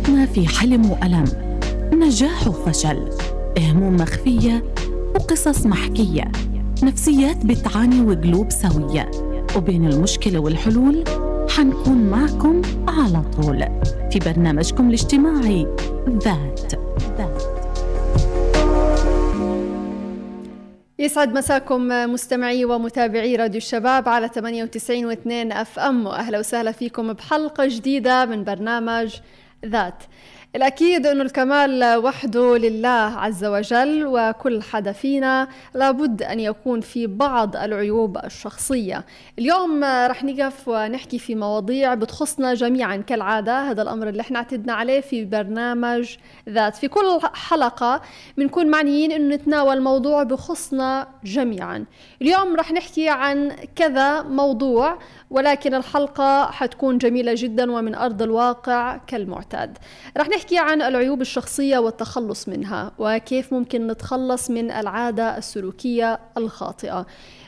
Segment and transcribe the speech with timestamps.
[0.00, 1.24] حياتنا في حلم وألم.
[1.92, 3.08] نجاح وفشل.
[3.58, 4.64] هموم مخفية
[5.14, 6.32] وقصص محكية.
[6.82, 9.10] نفسيات بتعاني وقلوب سوية.
[9.56, 11.04] وبين المشكلة والحلول
[11.48, 13.64] حنكون معكم على طول.
[14.12, 15.66] في برنامجكم الاجتماعي
[16.08, 16.72] ذات.
[17.18, 17.42] ذات
[20.98, 26.06] يسعد مساكم مستمعي ومتابعي راديو الشباب على 98 و2 أف أم.
[26.06, 29.14] وأهلا وسهلا فيكم بحلقة جديدة من برنامج
[29.66, 30.02] ذات.
[30.56, 37.56] الأكيد أنه الكمال وحده لله عز وجل وكل حدا فينا لابد أن يكون في بعض
[37.56, 39.04] العيوب الشخصية.
[39.38, 45.00] اليوم رح نقف ونحكي في مواضيع بتخصنا جميعا كالعادة هذا الأمر اللي إحنا اعتدنا عليه
[45.00, 46.16] في برنامج
[46.48, 46.76] ذات.
[46.76, 48.02] في كل حلقة
[48.36, 51.84] بنكون معنيين أنه نتناول موضوع بخصنا جميعا.
[52.22, 54.98] اليوم رح نحكي عن كذا موضوع
[55.30, 59.78] ولكن الحلقة حتكون جميلة جدا ومن أرض الواقع كالمعتاد.
[60.16, 67.06] رح نحكي عن العيوب الشخصية والتخلص منها وكيف ممكن نتخلص من العادة السلوكية الخاطئة.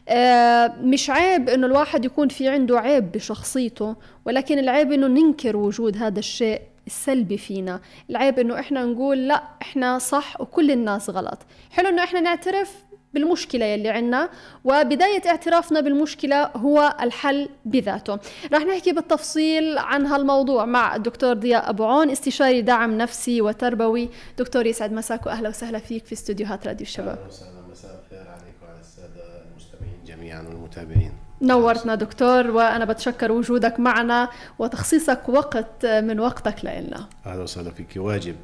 [0.08, 5.96] آه، مش عيب إنه الواحد يكون في عنده عيب بشخصيته ولكن العيب إنه ننكر وجود
[5.96, 7.80] هذا الشيء السلبي فينا.
[8.10, 11.38] العيب إنه إحنا نقول لا إحنا صح وكل الناس غلط.
[11.70, 12.74] حلو إنه إحنا نعترف
[13.14, 14.28] بالمشكلة يلي عنا
[14.64, 18.18] وبداية اعترافنا بالمشكلة هو الحل بذاته.
[18.52, 24.08] رح نحكي بالتفصيل عن هالموضوع مع الدكتور ضياء أبو عون استشاري دعم نفسي وتربوي.
[24.38, 27.18] دكتور يسعد مساك وأهلا وسهلا فيك في استديوهات راديو الشباب.
[27.18, 31.12] أهلا وسهلا مساء الخير عليك وعلى السادة المستمعين جميعا والمتابعين.
[31.42, 38.36] نورتنا دكتور وأنا بتشكر وجودك معنا وتخصيصك وقت من وقتك لنا أهلا وسهلا فيك واجب.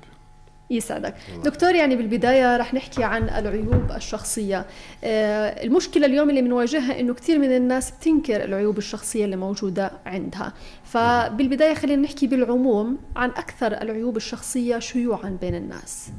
[0.71, 4.67] يسعدك دكتور يعني بالبداية رح نحكي عن العيوب الشخصية.
[5.05, 10.53] آه، المشكلة اليوم اللي بنواجهها إنه كثير من الناس بتنكر العيوب الشخصية اللي موجودة عندها.
[10.85, 16.11] فبالبداية خلينا نحكي بالعموم عن أكثر العيوب الشخصية شيوعا بين الناس.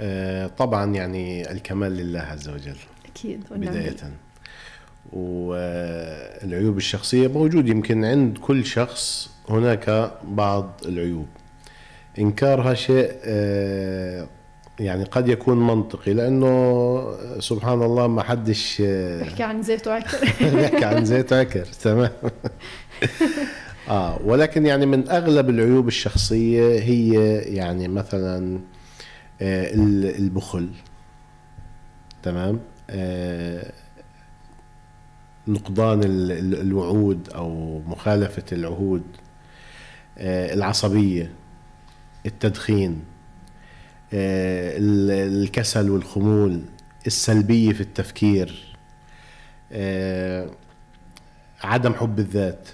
[0.00, 2.76] آه، طبعا يعني الكمال لله عز وجل.
[3.06, 3.96] أكيد بداية.
[5.12, 7.68] والعيوب الشخصية موجود.
[7.68, 11.26] يمكن عند كل شخص هناك بعض العيوب.
[12.18, 14.26] إنكارها شيء آه،
[14.80, 17.04] يعني قد يكون منطقي لأنه
[17.40, 20.18] سبحان الله ما حدش آه، بيحكي عن زيت وعكر.
[20.56, 22.10] بيحكي عن زيت وعكر تمام.
[23.88, 28.60] آه ولكن يعني من أغلب العيوب الشخصية هي يعني مثلا
[29.42, 29.74] آه
[30.18, 30.68] البخل
[32.22, 32.60] تمام.
[32.90, 33.72] آه
[35.48, 39.02] نقضان الوعود أو مخالفة العهود
[40.18, 41.32] آه العصبية.
[42.26, 43.04] التدخين
[44.12, 44.74] آه،
[45.26, 46.62] الكسل والخمول
[47.06, 48.76] السلبية في التفكير
[49.72, 50.50] آه،
[51.62, 52.68] عدم حب الذات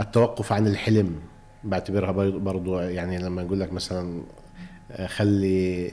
[0.00, 1.20] التوقف عن الحلم
[1.64, 4.22] بعتبرها برضو يعني لما نقول لك مثلا
[4.92, 5.90] آه، خلي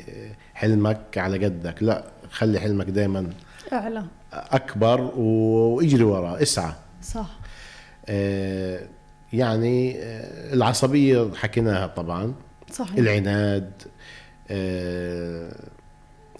[0.53, 3.29] حلمك على قدك لا خلي حلمك دائما
[3.73, 4.05] أعلى.
[4.33, 6.73] أكبر واجري وراه اسعى.
[7.01, 7.39] صح.
[9.33, 9.95] يعني
[10.53, 12.33] العصبية حكيناها طبعا.
[12.71, 12.97] صحيح.
[12.97, 13.71] العناد
[14.49, 15.51] آه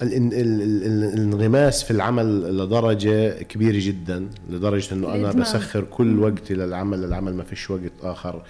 [0.02, 7.44] الانغماس في العمل لدرجة كبيرة جدا لدرجة إنه أنا بسخر كل وقتي للعمل للعمل ما
[7.44, 8.44] فيش وقت آخر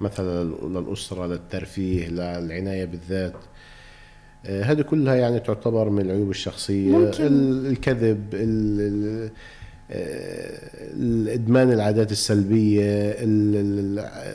[0.00, 3.34] مثلا للأسرة للترفيه للعناية بالذات
[4.46, 7.26] آه هذه كلها يعني تعتبر من العيوب الشخصية ممكن.
[7.66, 8.24] الكذب
[10.96, 13.16] الإدمان العادات السلبية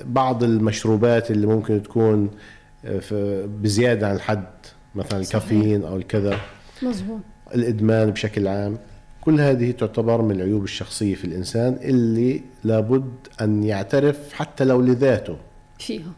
[0.05, 2.29] بعض المشروبات اللي ممكن تكون
[3.61, 4.47] بزيادة عن الحد
[4.95, 6.39] مثلا الكافيين أو الكذا.
[6.83, 7.19] مظبوط.
[7.55, 8.77] الإدمان بشكل عام.
[9.21, 13.11] كل هذه تعتبر من العيوب الشخصية في الإنسان اللي لابد
[13.41, 15.37] أن يعترف حتى لو لذاته.
[15.79, 16.11] فيها.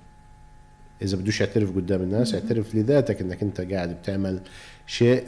[1.01, 4.39] إذا بدوش يعترف قدام الناس يعترف لذاتك إنك أنت قاعد بتعمل
[4.87, 5.23] شيء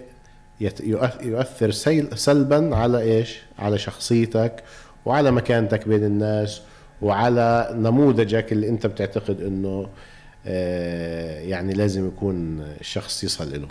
[1.22, 1.72] يؤثر
[2.16, 4.64] سلبا على إيش؟ على شخصيتك
[5.06, 6.62] وعلى مكانتك بين الناس
[7.02, 9.90] وعلى نموذجك اللي أنت بتعتقد إنه
[11.50, 13.68] يعني لازم يكون الشخص يصل له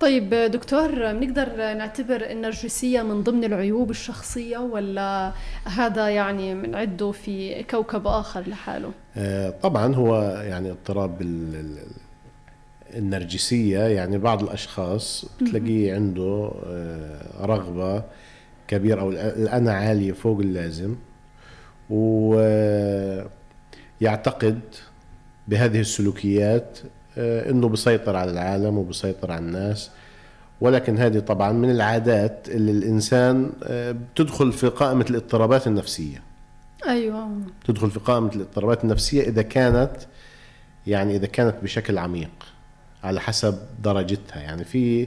[0.00, 5.32] طيب دكتور بنقدر نعتبر النرجسية من ضمن العيوب الشخصية ولا
[5.64, 11.22] هذا يعني بنعده في كوكب آخر لحاله؟ آه، طبعا هو يعني اضطراب
[12.96, 18.02] النرجسية يعني بعض الأشخاص تلاقيه عنده آه، رغبة
[18.68, 20.96] كبيرة أو الأنا عالية فوق اللازم
[21.90, 23.30] ويعتقد
[25.48, 26.78] بهذه السلوكيات
[27.18, 29.90] آه، إنه بيسيطر على العالم وبيسيطر على الناس.
[30.60, 36.22] ولكن هذه طبعا من العادات اللي الإنسان آه، بتدخل في قائمة الاضطرابات النفسية.
[36.86, 37.28] أيوه.
[37.64, 39.96] تدخل في قائمة الاضطرابات النفسية إذا كانت
[40.86, 42.30] يعني إذا كانت بشكل عميق
[43.04, 44.40] على حسب درجتها.
[44.40, 45.06] يعني في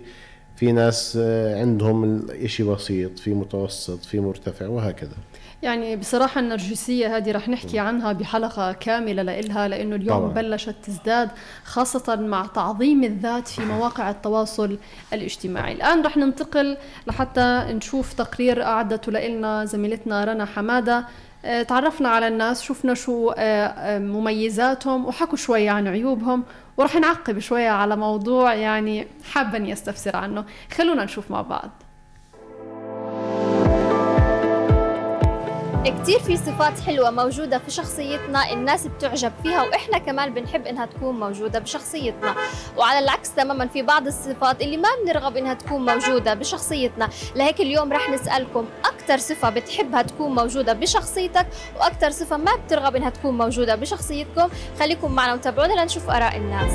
[0.61, 5.15] في ناس آه، عندهم الإشي بسيط في متوسط في مرتفع وهكذا.
[5.61, 10.33] يعني بصراحة النرجسية هذه رح نحكي عنها بحلقة كاملة لإلها لأنه اليوم طبعا.
[10.33, 11.29] بلشت تزداد
[11.63, 14.77] خاصة مع تعظيم الذات في مواقع التواصل
[15.13, 15.73] الاجتماعي.
[15.73, 21.05] الآن رح ننتقل لحتى نشوف تقرير أعدته لنا زميلتنا رنا حمادة.
[21.45, 26.43] آه، تعرفنا على الناس شفنا شو آه، مميزاتهم وحكوا شوي عن عيوبهم
[26.77, 30.45] ورح نعقب شوية على موضوع يعني حابة أني أستفسر عنه.
[30.77, 31.69] خلونا نشوف مع بعض.
[35.89, 41.19] كتير في صفات حلوة موجودة في شخصيتنا الناس بتعجب فيها وإحنا كمان بنحب إنها تكون
[41.19, 42.35] موجودة بشخصيتنا.
[42.77, 47.09] وعلى العكس تماما في بعض الصفات اللي ما بنرغب إنها تكون موجودة بشخصيتنا.
[47.35, 51.47] لهيك اليوم رح نسألكم أكثر صفة بتحبها تكون موجودة بشخصيتك
[51.79, 54.49] وأكثر صفة ما بترغب إنها تكون موجودة بشخصيتكم.
[54.79, 56.73] خليكم معنا وتابعونا لنشوف آراء الناس.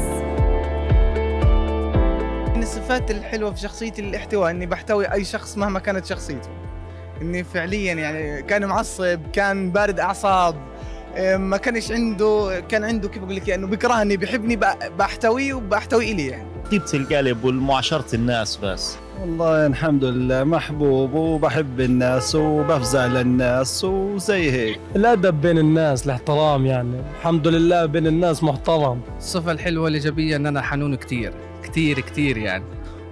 [2.57, 6.66] من الصفات الحلوة في شخصيتي الاحتواء إني بحتوي أي شخص مهما كانت شخصيته.
[7.23, 10.55] إني فعليا يعني كان معصب كان بارد أعصاب
[11.17, 14.59] إيه، ما كانش عنده كان عنده كيف أقول لك إنه بيكرهني بيحبني
[14.99, 16.49] بحتويه وبحتوي إلي يعني.
[16.71, 24.81] طيبة القلب والمعاشرة الناس بس؟ والله الحمد لله محبوب وبحب الناس وبفزع للناس وزي هيك.
[24.97, 27.01] الادب بين الناس الاحترام يعني.
[27.19, 29.01] الحمد لله بين الناس محترم.
[29.19, 31.33] الصفة الحلوة الإيجابية إن أنا حنون كتير
[31.63, 32.65] كتير كتير يعني.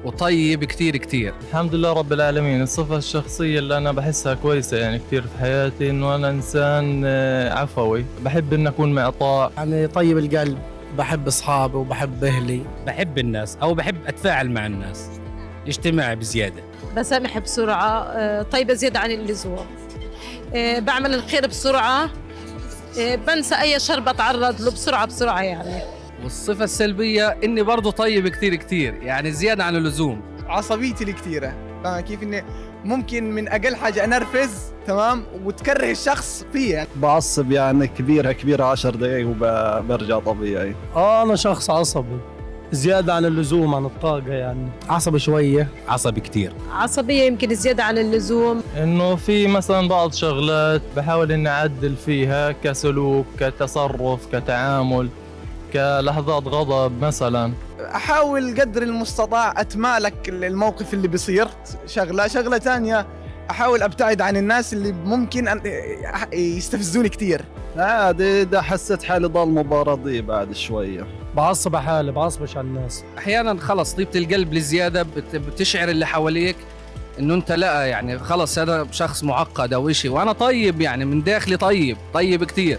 [0.04, 1.34] وطيب كتير كتير.
[1.48, 2.62] الحمد لله رب العالمين.
[2.62, 8.04] الصفة الشخصية اللي أنا بحسها كويسة يعني كتير في حياتي إنه أنا إنسان آه، عفوي.
[8.22, 9.52] بحب إن أكون معطاء.
[9.56, 10.58] يعني طيب القلب.
[10.98, 12.62] بحب أصحابي وبحب أهلي.
[12.86, 15.08] بحب الناس أو بحب أتفاعل مع الناس.
[15.66, 16.62] اجتماعي بزيادة.
[16.96, 19.66] بسامح بسرعة آه، طيبة زيادة عن اللزوم
[20.54, 22.10] آه، بعمل الخير بسرعة.
[23.26, 25.82] بنسى أي شر بتعرض له بسرعة بسرعة يعني.
[26.22, 30.20] والصفة السلبية إني برضه طيب كثير كثير يعني زيادة عن اللزوم.
[30.46, 32.44] عصبيتي الكثيرة فاهم كيف إني
[32.84, 36.88] ممكن من أقل حاجة أنرفز تمام؟ وتكره الشخص فيه يعني.
[36.96, 40.74] بعصب يعني كبيرة كبيرة عشر دقايق وبرجع طبيعي.
[40.96, 42.18] آه أنا شخص عصبي.
[42.72, 44.68] زيادة عن اللزوم عن الطاقة يعني.
[44.88, 45.68] عصبي شوية.
[45.88, 46.52] عصبي كتير.
[46.72, 48.62] عصبية يمكن زيادة عن اللزوم.
[48.82, 55.08] إنه في مثلا بعض شغلات بحاول إني أعدل فيها كسلوك كتصرف كتعامل.
[55.74, 57.52] كلحظات غضب مثلا.
[57.80, 61.48] أحاول قدر المستطاع أتمالك الموقف اللي بيصير.
[61.86, 63.06] شغلة شغلة ثانية
[63.50, 65.60] أحاول أبتعد عن الناس اللي ممكن أن
[66.32, 67.44] يستفزوني كثير
[67.76, 71.06] عادي إذا حسيت حالي ضل مباراة دي بعد شوية.
[71.36, 73.04] بعصب حالي بعصبش على الناس.
[73.18, 76.56] أحيانا خلص طيبة القلب لزيادة بتشعر اللي حواليك
[77.18, 81.56] إنه أنت لا يعني خلص هذا شخص معقد أو شيء وأنا طيب يعني من داخلي
[81.56, 82.78] طيب طيب كثير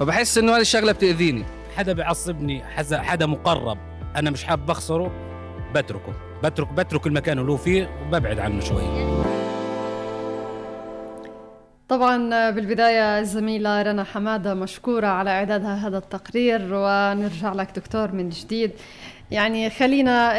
[0.00, 1.44] فبحس إنه هذه الشغلة بتأذيني.
[1.76, 2.62] حدا بيعصبني
[2.92, 3.78] حدا مقرب
[4.16, 5.10] أنا مش حابب اخسره
[5.74, 6.12] بتركه.
[6.44, 8.82] بترك بترك المكان اللي هو فيه وببعد عنه شوي.
[11.88, 18.70] طبعا بالبداية الزميلة رنا حمادة مشكورة على إعدادها هذا التقرير ونرجع لك دكتور من جديد.
[19.30, 20.32] يعني خلينا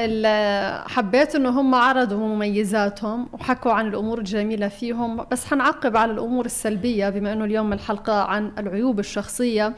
[0.88, 7.10] حبيت إنه هم عرضوا مميزاتهم وحكوا عن الأمور الجميلة فيهم بس حنعقب على الأمور السلبية
[7.10, 9.74] بما إنه اليوم الحلقة عن العيوب الشخصية.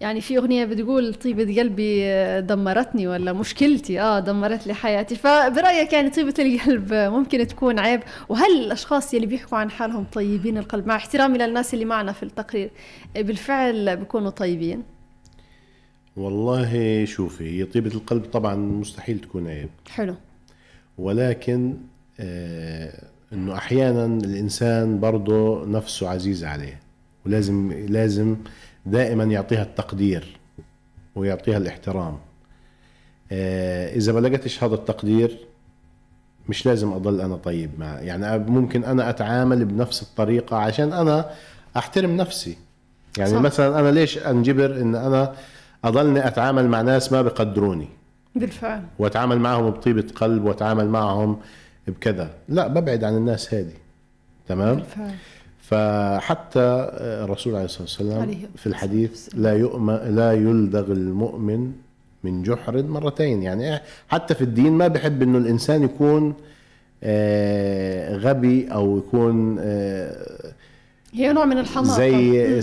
[0.00, 2.04] يعني في أغنية بتقول طيبة قلبي
[2.40, 5.16] دمرتني ولا مشكلتي؟ آه دمرت لي حياتي.
[5.16, 10.86] فبرأيك يعني طيبة القلب ممكن تكون عيب؟ وهل الأشخاص اللي بيحكوا عن حالهم طيبين القلب
[10.86, 12.70] مع احترامي للناس اللي معنا في التقرير
[13.16, 14.82] بالفعل بيكونوا طيبين؟
[16.16, 19.70] والله شوفي هي طيبة القلب طبعا مستحيل تكون عيب.
[19.90, 20.14] حلو.
[20.98, 21.74] ولكن
[22.20, 26.80] آه إنه أحيانا الإنسان برضه نفسه عزيزة عليه.
[27.26, 28.36] ولازم لازم
[28.86, 30.36] دائما يعطيها التقدير
[31.14, 32.18] ويعطيها الاحترام.
[33.32, 35.38] آه إذا ما لقيتش هذا التقدير
[36.48, 41.30] مش لازم أضل أنا طيب مع يعني ممكن أنا أتعامل بنفس الطريقة عشان أنا
[41.76, 42.56] أحترم نفسي.
[43.18, 43.40] يعني صح.
[43.40, 45.34] مثلا أنا ليش أنجبر إن أنا
[45.84, 47.88] أضلني أتعامل مع ناس ما بقدروني
[48.34, 48.82] بالفعل.
[48.98, 51.40] وأتعامل معهم بطيبة قلب وأتعامل معهم
[51.86, 52.30] بكذا.
[52.48, 53.74] لا ببعد عن الناس هذه.
[54.48, 55.14] تمام؟ بالفعل.
[55.68, 56.90] فحتى
[57.24, 61.72] الرسول عليه الصلاة والسلام في الحديث لا يؤمن لا يلدغ المؤمن
[62.24, 63.42] من جحر مرتين.
[63.42, 66.34] يعني حتى في الدين ما بحب إنه الإنسان يكون
[67.02, 70.52] آه، غبي أو يكون آه،
[71.12, 71.96] هي نوع من الحماقة.
[71.96, 72.60] زي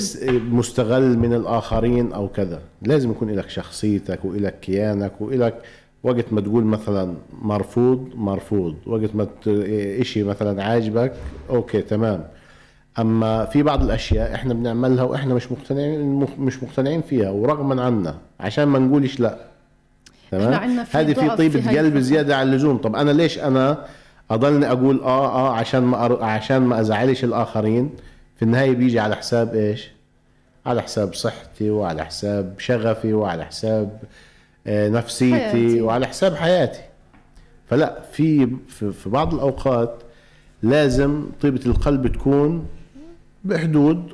[0.51, 2.61] مستغل من الآخرين أو كذا.
[2.81, 5.61] لازم يكون لك شخصيتك وإلك كيانك وإلك
[6.03, 8.75] وقت ما تقول مثلا مرفوض مرفوض.
[8.85, 9.27] وقت ما
[10.01, 11.13] إشي مثلا عاجبك
[11.49, 12.27] أوكي تمام.
[12.99, 18.63] أما في بعض الأشياء إحنا بنعملها وإحنا مش مقتنعين مش مقتنعين فيها ورغما عنا عشان
[18.63, 19.37] ما نقولش لأ.
[20.31, 21.97] تمام؟ هذه في طيبة قلب.
[21.97, 22.77] زيادة عن اللزوم.
[22.77, 23.85] طب أنا ليش أنا
[24.31, 26.23] أضلني أقول آه آه عشان ما أر...
[26.23, 27.89] عشان ما أزعلش الآخرين؟
[28.35, 29.91] في النهاية بيجي على حساب إيش؟
[30.65, 33.99] على حساب صحتي وعلى حساب شغفي وعلى حساب
[34.67, 35.81] آه، نفسيتي حياتي.
[35.81, 36.79] وعلى حساب حياتي.
[37.69, 40.03] فلأ في في في بعض الأوقات
[40.63, 42.65] لازم طيبة القلب تكون
[43.43, 44.13] بحدود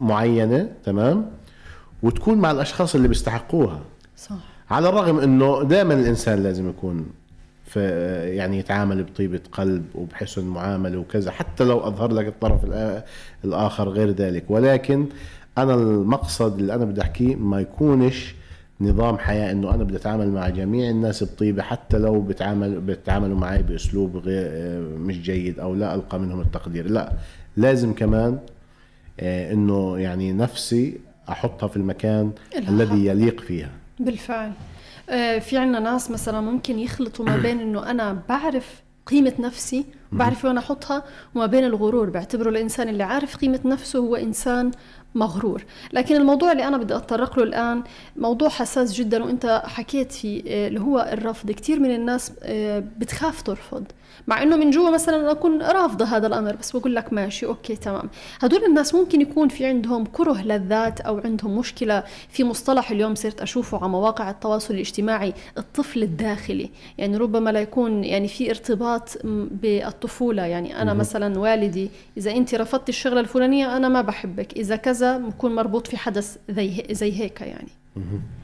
[0.00, 1.30] معينة تمام؟
[2.02, 3.80] وتكون مع الأشخاص اللي بيستحقوها.
[4.16, 4.34] صح.
[4.70, 7.06] على الرغم إنه دائما الإنسان لازم يكون
[7.64, 7.80] في
[8.36, 12.60] يعني يتعامل بطيبة قلب وبحسن معاملة وكذا حتى لو أظهر لك الطرف
[13.44, 14.44] الآخر غير ذلك.
[14.48, 15.06] ولكن
[15.58, 18.34] أنا المقصد اللي أنا بدي أحكيه ما يكونش
[18.80, 23.62] نظام حياة إنه أنا بدي أتعامل مع جميع الناس بطيبة حتى لو بتعامل بتعاملوا معي
[23.62, 26.90] بأسلوب غير مش جيد أو لا ألقى منهم التقدير.
[26.90, 27.12] لا
[27.56, 28.38] لازم كمان
[29.20, 33.70] إنه يعني نفسي أحطها في المكان الذي يليق فيها.
[34.00, 34.52] بالفعل.
[35.10, 40.44] آه، في عنا ناس مثلا ممكن يخلطوا ما بين إنه أنا بعرف قيمة نفسي بعرف
[40.44, 41.02] وين أحطها
[41.34, 42.10] وما بين الغرور.
[42.10, 44.70] بعتبره الإنسان اللي عارف قيمة نفسه هو إنسان
[45.14, 45.64] مغرور.
[45.92, 47.82] لكن الموضوع اللي أنا بدي أتطرق له الآن
[48.16, 51.50] موضوع حساس جدا وإنت حكيت فيه آه، اللي هو الرفض.
[51.50, 53.84] كثير من الناس آه، بتخاف ترفض.
[54.26, 58.10] مع إنه من جوا مثلا أكون رافضة هذا الأمر بس بقول لك ماشي أوكي تمام.
[58.40, 63.40] هدول الناس ممكن يكون في عندهم كره للذات أو عندهم مشكلة في مصطلح اليوم صرت
[63.40, 66.70] أشوفه على مواقع التواصل الاجتماعي الطفل الداخلي.
[66.98, 70.42] يعني ربما لا يكون يعني في ارتباط بالطفولة.
[70.42, 70.94] يعني أنا.
[70.94, 74.52] مثلا والدي إذا انت رفضتي الشغلة الفلانية أنا ما بحبك.
[74.52, 77.68] إذا كذا بكون مربوط في حدث زي زي هيك يعني.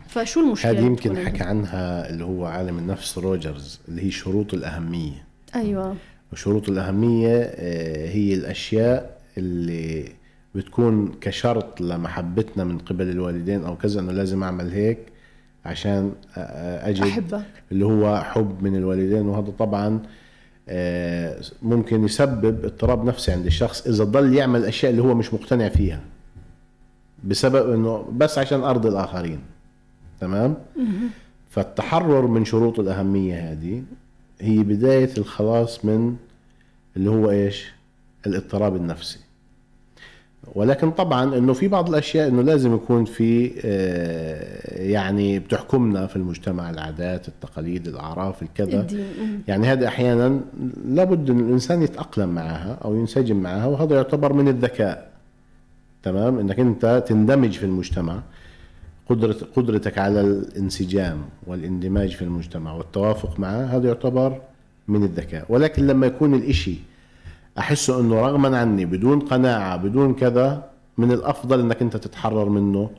[0.08, 5.24] فشو المشكلة هذه يمكن حكى عنها اللي هو عالم النفس روجرز اللي هي شروط الأهمية.
[5.54, 5.96] أيوه.
[6.32, 10.04] وشروط الأهمية آه، هي الأشياء اللي
[10.54, 14.98] بتكون كشرط لمحبتنا من قبل الوالدين أو كذا إنه لازم أعمل هيك
[15.64, 17.44] عشان أجد أحبك.
[17.72, 19.26] اللي هو حب من الوالدين.
[19.26, 20.00] وهذا طبعا
[20.68, 25.68] آه، ممكن يسبب اضطراب نفسي عند الشخص إذا ضل يعمل الأشياء اللي هو مش مقتنع
[25.68, 26.00] فيها
[27.24, 29.38] بسبب إنه بس عشان أرضي الآخرين.
[30.20, 30.54] تمام؟
[31.50, 33.82] فالتحرر من شروط الأهمية هذه
[34.44, 36.16] هي بداية الخلاص من
[36.96, 37.72] اللي هو إيش؟
[38.26, 39.18] الاضطراب النفسي.
[40.54, 46.70] ولكن طبعا إنه في بعض الأشياء إنه لازم يكون في آه، يعني بتحكمنا في المجتمع
[46.70, 48.86] العادات التقاليد الأعراف الكذا.
[49.48, 50.40] يعني هذا أحيانا
[50.88, 55.10] لابد إن الإنسان يتأقلم معها أو ينسجم معها وهذا يعتبر من الذكاء.
[56.02, 58.22] تمام؟ إنك أنت تندمج في المجتمع.
[59.08, 64.40] قدرة قدرتك على الانسجام والاندماج في المجتمع والتوافق معه هذا يعتبر
[64.88, 65.46] من الذكاء.
[65.48, 66.76] ولكن لما يكون الإشي
[67.58, 72.90] احسه أنه رغما عني بدون قناعة بدون كذا من الأفضل إنك أنت تتحرر منه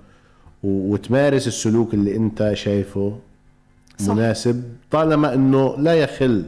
[0.63, 3.19] وتمارس السلوك اللي أنت شايفه
[3.97, 4.13] صح.
[4.13, 6.45] مناسب طالما أنه لا يخل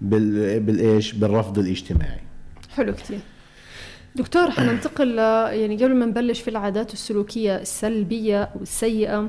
[0.00, 2.20] بال بالإيش؟ بالرفض الاجتماعي.
[2.70, 3.20] حلو كتير.
[4.16, 5.18] دكتور حننتقل ل-
[5.60, 9.28] يعني قبل ما نبلش في العادات السلوكية السلبية والسيئة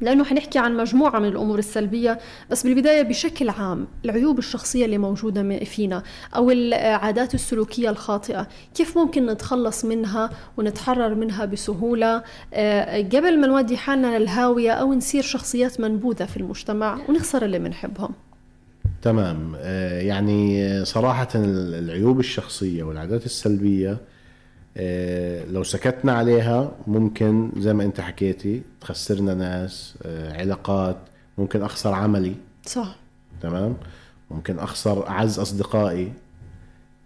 [0.00, 2.18] لأنه حنحكي عن مجموعة من الأمور السلبية
[2.50, 6.02] بس بالبداية بشكل عام العيوب الشخصية اللي موجودة م- فينا
[6.36, 12.22] أو العادات السلوكية الخاطئة كيف ممكن نتخلص منها ونتحرر منها بسهولة؟
[12.54, 18.10] آه، قبل ما نودي حالنا للهاوية أو نصير شخصيات منبوذة في المجتمع ونخسر اللي بنحبهم
[19.02, 19.52] تمام.
[19.56, 23.98] آه، يعني صراحة ال- العيوب الشخصية والعادات السلبية
[24.76, 30.96] آه، لو سكتنا عليها ممكن زي ما انت حكيتي تخسرنا ناس آه، علاقات
[31.38, 32.34] ممكن أخسر عملي.
[32.66, 32.96] صح.
[33.42, 33.76] تمام.
[34.30, 36.12] ممكن أخسر أعز أصدقائي.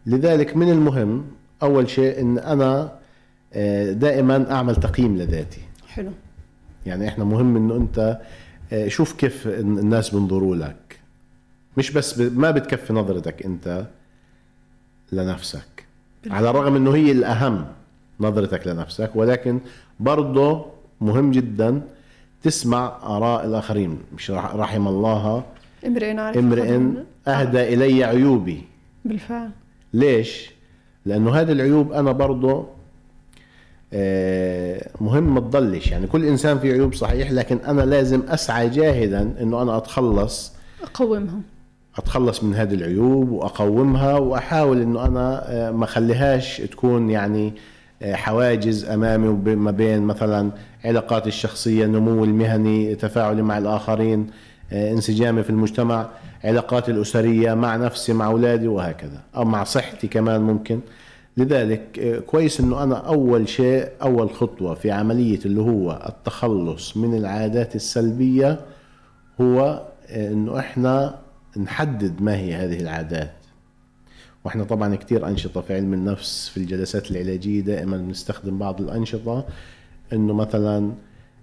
[0.07, 1.25] لذلك من المهم
[1.63, 2.93] أول شيء إن أنا
[3.93, 5.61] دائما أعمل تقييم لذاتي.
[5.89, 6.11] حلو.
[6.87, 8.21] يعني إحنا مهم إنه أنت
[8.89, 10.77] شوف كيف الناس بينظروا لك.
[11.77, 12.39] مش بس ب...
[12.39, 13.87] ما بتكفي نظرتك انت
[15.13, 15.87] لنفسك.
[16.31, 17.67] على الرغم انه هي الأهم
[18.21, 19.61] نظرتك لنفسك ولكن
[20.01, 20.67] برضه
[21.01, 21.81] مهم جدا
[22.43, 23.99] تسمع آراء الآخرين.
[24.17, 25.45] مش رح- رحم الله
[26.39, 27.03] امرئ امرئ.
[27.29, 28.65] أهدى إلي عيوبي.
[29.05, 29.51] بالفعل.
[29.95, 30.51] ليش؟
[31.07, 32.67] لأنه هذه العيوب أنا برضه
[33.93, 35.91] آه، مهم ما تضلش.
[35.91, 40.53] يعني كل إنسان فيه عيوب صحيح لكن أنا لازم أسعى جاهدا إنه أنا أتخلص
[40.83, 41.43] أقومهم.
[41.99, 47.53] أتخلص من هذه العيوب وأقومها وأحاول إنه أنا آه، ما أخليهاش تكون يعني
[48.03, 50.51] آه، حواجز أمامي وما بين مثلا
[50.85, 54.27] علاقاتي الشخصية نمو المهني تفاعلي مع الآخرين
[54.73, 56.09] آه، انسجامي في المجتمع
[56.45, 60.81] علاقاتي الأسرية مع نفسي مع أولادي وهكذا أو مع صحتي كمان ممكن.
[61.37, 67.77] لذلك كويس إنه أنا أول شيء أول خطوة في عملية اللي هو التخلص من العادات
[67.77, 68.61] السلبية
[69.41, 71.15] هو إنه إحنا
[71.57, 73.33] نحدد ما هي هذه العادات.
[74.45, 79.47] وإحنا طبعا كثير أنشطة في علم النفس في الجلسات العلاجية دائما بنستخدم بعض الأنشطة.
[80.13, 80.93] إنه مثلا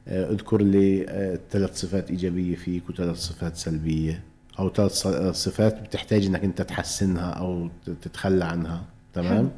[0.08, 1.06] آه، أذكر لي
[1.52, 4.24] ثلاث صفات إيجابية فيك وثلاث صفات سلبية
[4.60, 4.92] أو ثلاث
[5.32, 7.70] صفات بتحتاج إنك أنت تحسنها أو
[8.02, 8.84] تتخلى عنها.
[9.14, 9.52] تمام؟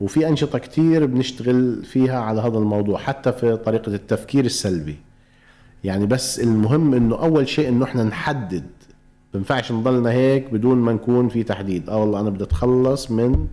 [0.00, 4.96] وفي أنشطة كتير بنشتغل فيها على هذا الموضوع حتى في طريقة التفكير السلبي.
[5.84, 8.66] يعني بس المهم إنه أول شيء إنه إحنا نحدد
[9.34, 11.88] بنفعش نضلنا هيك بدون ما نكون في تحديد.
[11.90, 13.46] آه والله أنا بدي أتخلص من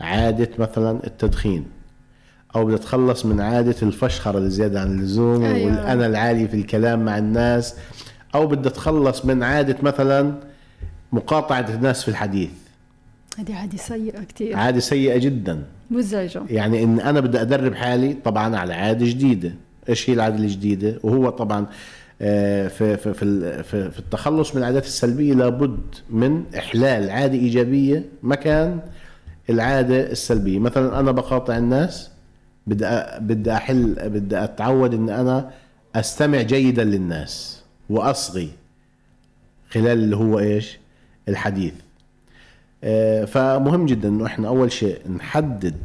[0.00, 1.64] عادة مثلا التدخين
[2.56, 5.66] أو بدي أتخلص من عادة الفشخرة الزيادة عن اللزوم أيوة.
[5.66, 7.76] والأنا العالي في الكلام مع الناس
[8.34, 10.34] أو بدي أتخلص من عادة مثلا
[11.12, 12.50] مقاطعة الناس في الحديث.
[13.38, 15.62] هذه عادة سيئة كثير عادة سيئة جدا.
[15.90, 16.42] مزعجة.
[16.50, 19.54] يعني إن أنا بدي أدرب حالي طبعا على عادة جديدة.
[19.88, 21.66] إيش هي العادة الجديدة؟ وهو طبعا
[22.18, 28.80] في في في في التخلص من العادات السلبية لابد من إحلال عادة إيجابية مكان
[29.50, 30.58] العادة السلبية.
[30.58, 32.10] مثلا أنا بقاطع الناس
[32.66, 35.50] بدي بدي أحل بدي أتعود إن أنا
[35.94, 38.48] أستمع جيدا للناس وأصغي
[39.70, 40.78] خلال اللي هو إيش؟
[41.28, 41.74] الحديث.
[42.84, 45.76] آه، فمهم جدا إنه إحنا أول شيء نحدد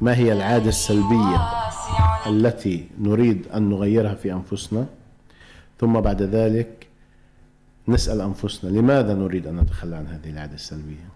[0.00, 1.48] ما هي العادة السلبية
[2.26, 4.86] التي نريد أن نغيرها في أنفسنا.
[5.80, 6.86] ثم بعد ذلك
[7.88, 11.08] نسأل أنفسنا لماذا نريد أن نتخلى عن هذه العاده السلبية؟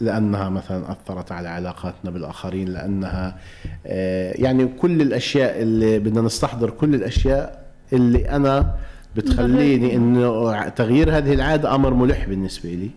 [0.00, 3.38] لأنها مثلا أثرت على علاقاتنا بالآخرين لأنها
[3.86, 8.74] آه، يعني كل الأشياء اللي بدنا نستحضر كل الأشياء اللي أنا
[9.16, 12.90] بتخليني إنه تغيير هذه العاده أمر ملح بالنسبة لي.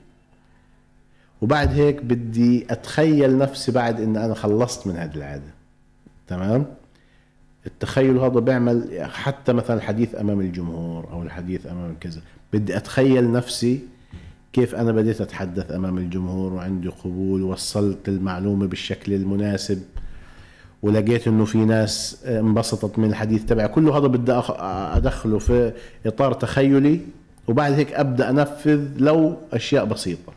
[1.42, 5.54] وبعد هيك بدي أتخيل نفسي بعد ان أنا خلصت من هذه العاده
[6.28, 6.66] تمام؟
[7.66, 12.22] التخيل هذا بيعمل حتى مثلا الحديث أمام الجمهور أو الحديث أمام كذا.
[12.54, 13.80] بدي أتخيل نفسي
[14.54, 19.82] كيف أنا بديت أتحدث أمام الجمهور وعندي قبول وصلت المعلومة بالشكل المناسب
[20.82, 23.68] ولقيت إنه في ناس انبسطت من الحديث تبعي.
[23.68, 25.74] كله هذا بدي أدخله في
[26.06, 27.00] إطار تخيلي
[27.48, 30.34] وبعد هيك أبدأ أنفذ لو أشياء بسيطة.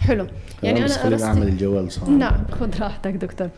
[0.00, 0.26] حلو.
[0.62, 3.48] يعني أنا خلينا اعمل الجوال صار نعم خذ راحتك دكتور.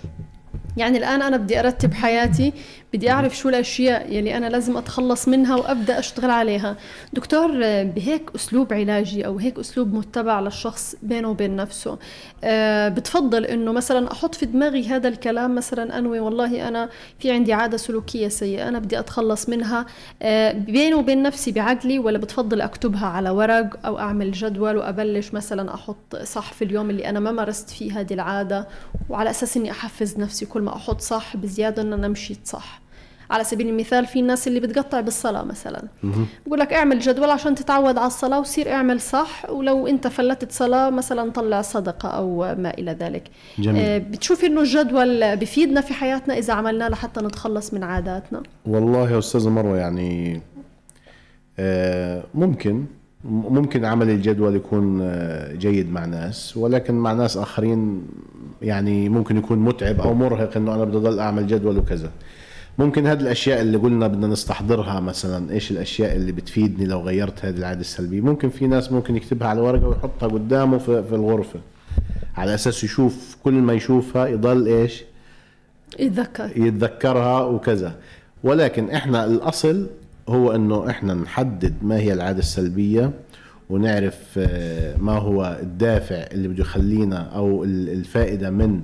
[0.77, 2.53] يعني الآن أنا بدي أرتب حياتي
[2.95, 6.77] بدي أعرف شو الأشياء يلي أنا لازم أتخلص منها وأبدأ أشتغل عليها.
[7.13, 7.51] دكتور
[7.83, 11.99] بهيك أسلوب علاجي أو هيك أسلوب متبع للشخص بينه وبين نفسه
[12.45, 17.53] أه بتفضل أنه مثلا أحط في دماغي هذا الكلام مثلا أنوي والله أنا في عندي
[17.53, 19.87] عادة سلوكية سيئة أنا بدي أتخلص منها
[20.23, 25.75] أه بيني وبين نفسي بعقلي ولا بتفضل أكتبها على ورق أو أعمل جدول وأبلش مثلا
[25.75, 28.69] أحط صح في اليوم اللي أنا ما مارست فيه هذه العادة
[29.09, 32.84] وعلى أساس أني أحفز نفسي كل ما أحط صح بزيادة إن أنا مشيت صح؟
[33.31, 35.83] على سبيل المثال في الناس اللي بتقطع بالصلاة مثلا.
[36.47, 40.91] بقول لك اعمل جدول عشان تتعود على الصلاة وصير اعمل صح ولو انت فلتت صلاة
[40.91, 43.23] مثلا طلع صدقة أو ما إلى ذلك.
[43.59, 43.83] جميل.
[43.83, 49.19] آه بتشوف إنه الجدول بفيدنا في حياتنا إذا عملناه لحتى نتخلص من عاداتنا؟ والله يا
[49.19, 50.41] أستاذة مروه يعني
[51.59, 52.85] آه ممكن
[53.25, 58.07] ممكن عمل الجدول يكون آه، جيد مع ناس ولكن مع ناس آخرين
[58.63, 62.11] يعني ممكن يكون متعب أو مرهق إنه أنا بدي أضل أعمل جدول وكذا.
[62.79, 67.57] ممكن هذه الأشياء اللي قلنا بدنا نستحضرها مثلا إيش الأشياء اللي بتفيدني لو غيرت هذه
[67.57, 71.61] العادة السلبية؟ ممكن في ناس ممكن يكتبها على ورقه ويحطها قدامه في, في الغرفة.
[72.37, 75.05] على أساس يشوف كل ما يشوفها يضل إيش؟
[75.99, 76.51] يتذكر.
[76.57, 77.95] يتذكرها وكذا.
[78.45, 79.87] ولكن إحنا الأصل
[80.29, 83.11] هو إنه إحنا نحدد ما هي العادة السلبية
[83.71, 88.81] ونعرف آه، ما هو الدافع اللي بده يخلينا أو الفائدة من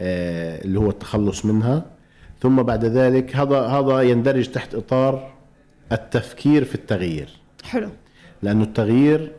[0.00, 1.97] آه، اللي هو التخلص منها.
[2.40, 5.34] ثم بعد ذلك هذا هذا يندرج تحت إطار
[5.92, 7.28] التفكير في التغيير.
[7.64, 7.90] حلو.
[8.42, 9.32] لأنه التغيير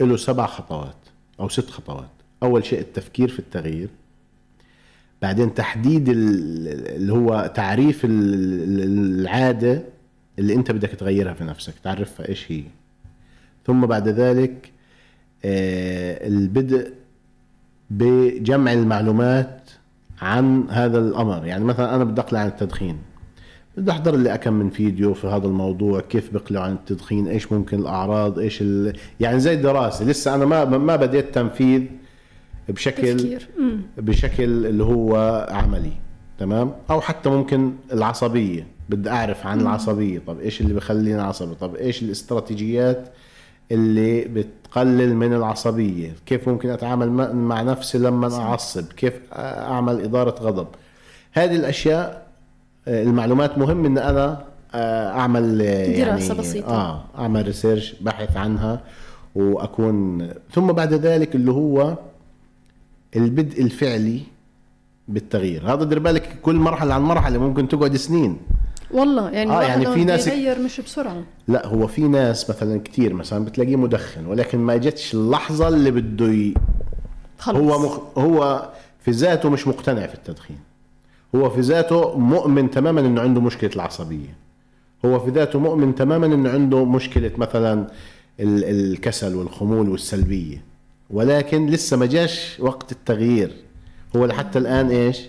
[0.00, 0.96] له سبع خطوات
[1.40, 2.10] أو ست خطوات.
[2.42, 3.88] أول شيء التفكير في التغيير.
[5.22, 9.82] بعدين تحديد اللي هو تعريف العادة
[10.38, 12.62] اللي أنت بدك تغيرها في نفسك تعرفها إيش هي.
[13.66, 14.72] ثم بعد ذلك
[15.44, 16.92] آه، البدء
[17.90, 19.65] بجمع المعلومات
[20.22, 21.46] عن هذا الأمر.
[21.46, 22.98] يعني مثلا أنا بدي أقلع عن التدخين.
[23.76, 27.78] بدي أحضر لي كم من فيديو في هذا الموضوع كيف بقلعوا عن التدخين إيش ممكن
[27.78, 28.96] الأعراض إيش ال...
[29.20, 31.82] يعني زي دراسه لسه أنا ما ما بديت تنفيذ
[32.68, 33.48] بشكل تفكير.
[33.98, 35.92] بشكل اللي هو عملي.
[36.38, 38.66] تمام؟ أو حتى ممكن العصبية.
[38.88, 40.22] بدي أعرف عن العصبية.
[40.26, 43.08] طب إيش اللي بخليني عصبي؟ طب إيش الاستراتيجيات
[43.72, 46.12] اللي بتقلل من العصبية.
[46.26, 50.66] كيف ممكن أتعامل مع- نفسي لما أعصب؟ كيف أعمل إدارة غضب؟
[51.32, 52.26] هذه الأشياء
[52.88, 56.68] آه، المعلومات مهم إن أنا آه، أعمل آه، دراسة يعني بسيطة.
[56.74, 58.80] آه أعمل ريسيرش بحث عنها
[59.34, 61.94] وأكون ثم بعد ذلك اللي هو
[63.16, 64.20] البدء الفعلي
[65.08, 65.72] بالتغيير.
[65.74, 68.36] هذا دير بالك كل مرحلة عن مرحلة ممكن تقعد سنين.
[68.90, 71.22] والله يعني آه، يعني في ناس- بيغير مش بسرعة.
[71.48, 76.26] لا هو في ناس مثلا كتير مثلا بتلاقيه مدخن ولكن ما جتش اللحظة اللي بده
[76.26, 76.54] ي...
[77.38, 77.56] خلص.
[77.56, 78.18] هو مخ...
[78.18, 78.68] هو
[79.00, 80.58] في ذاته مش مقتنع في التدخين.
[81.34, 84.36] هو في ذاته مؤمن تماما إنه عنده مشكلة العصبية.
[85.04, 87.86] هو في ذاته مؤمن تماما إنه عنده مشكلة مثلا
[88.40, 88.64] ال...
[88.64, 90.64] الكسل والخمول والسلبية.
[91.10, 93.52] ولكن لسه ما جاش وقت التغيير.
[94.16, 95.20] هو لحتى الآن إيش؟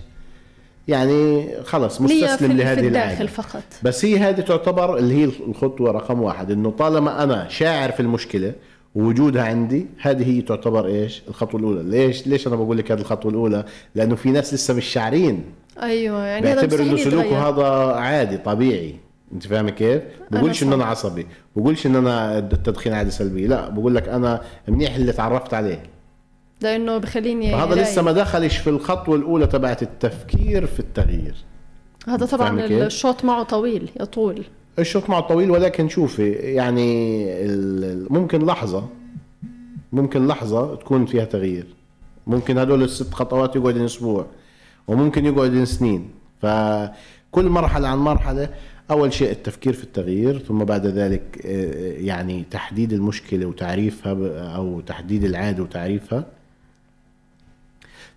[0.88, 3.63] يعني خلص مستسلم لهذه في العادة الداخل فقط.
[3.84, 8.54] بس هي هذه تعتبر اللي هي الخطوة رقم واحد إنه طالما أنا شاعر في المشكلة
[8.95, 11.84] ووجودها عندي هذه هي تعتبر إيش؟ الخطوة الأولى.
[11.84, 15.43] ليش؟ ليش أنا بقول لك هذه الخطوة الأولى؟ لأنه في ناس لسه مش شاعرين.
[15.82, 17.65] أيوه يعني بيعتبر إنه سلوكه هذا
[18.00, 18.95] عادي طبيعي.
[19.34, 20.86] أنت فاهم كيف؟ بقولش إنه أنا.
[20.86, 21.28] عصبي.
[21.56, 23.47] بقولش ان أنا التدخين عادي سلبي.
[23.47, 25.84] لا بقول لك أنا منيح اللي تعرفت عليه.
[26.62, 27.74] لأنه بخليني رايق.
[27.74, 31.36] لسه ما دخلش في الخطوة الأولى تبعت التفكير في التغيير.
[32.08, 34.43] هذا طبعا؟ الشوط معه طويل يطول
[34.80, 37.26] الشوط معه طويل ولكن شوفي يعني
[38.10, 38.88] ممكن لحظة
[39.91, 41.65] ممكن لحظة تكون فيها تغيير.
[42.28, 44.26] ممكن هدول الست خطوات يقعد أسبوع
[44.88, 46.10] وممكن يقعد سنين.
[46.41, 48.50] فكل مرحلة عن مرحلة
[48.91, 54.13] أول شيء التفكير في التغيير ثم بعد ذلك آه، يعني تحديد المشكلة وتعريفها
[54.56, 56.26] أو تحديد العادة وتعريفها.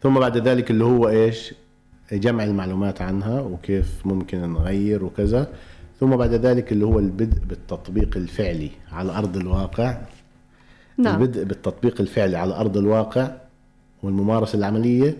[0.02, 1.54] ثم بعد ذلك اللي هو إيش؟
[2.12, 5.52] جمع المعلومات عنها وكيف ممكن نغير وكذا.
[6.00, 9.98] ثم بعد ذلك اللي هو البدء بالتطبيق الفعلي على أرض الواقع.
[10.98, 11.22] نعم.
[11.22, 13.30] البدء بالتطبيق الفعلي على أرض الواقع
[14.02, 15.16] والممارسة العملية.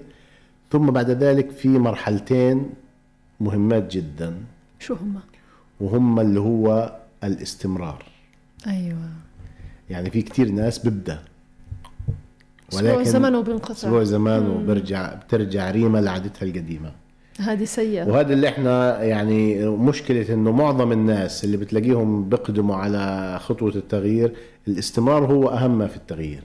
[0.70, 2.70] ثم بعد ذلك في مرحلتين
[3.40, 4.34] مهمات جدا.
[4.78, 5.20] شو هم
[5.80, 8.04] وهم اللي هو الاستمرار.
[8.66, 9.10] أيوه.
[9.90, 11.18] يعني في كتير ناس ببدأ
[12.72, 13.72] أسبوع زمنه بينقطع.
[13.72, 14.50] أسبوع زمان مم.
[14.50, 16.92] وبرجع بترجع ريما لعادتها القديمة.
[17.40, 18.04] هذه سيئة.
[18.09, 24.33] وهذا اللي إحنا يعني مشكلة انه معظم الناس اللي بتلاقيهم بيقدموا على خطوة التغيير
[24.68, 26.42] الاستمرار هو أهم ما في التغيير.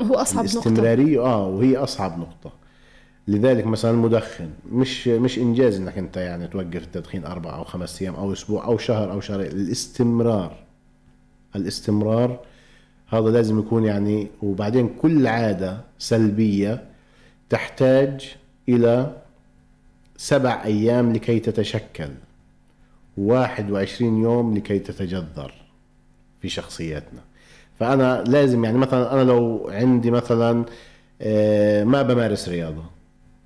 [0.00, 0.52] هو أصعب نقطة.
[0.56, 2.52] الاستمرارية آه وهي أصعب نقطة.
[3.28, 8.14] لذلك مثلا المدخن مش مش إنجاز إنك أنت يعني توقف التدخين أربع أو خمس أيام
[8.14, 9.46] أو أسبوع أو شهر أو شهرين.
[9.46, 10.56] الاستمرار.
[11.56, 12.40] الاستمرار
[13.10, 16.84] هذا لازم يكون يعني وبعدين كل عادة سلبية
[17.48, 18.36] تحتاج
[18.68, 19.16] إلى
[20.16, 22.08] سبع أيام لكي تتشكل
[23.16, 25.52] واحد وعشرين يوم لكي تتجذر
[26.40, 27.20] في شخصياتنا.
[27.78, 30.64] فأنا لازم يعني مثلا أنا لو عندي مثلا
[31.22, 32.82] آه، ما بمارس رياضة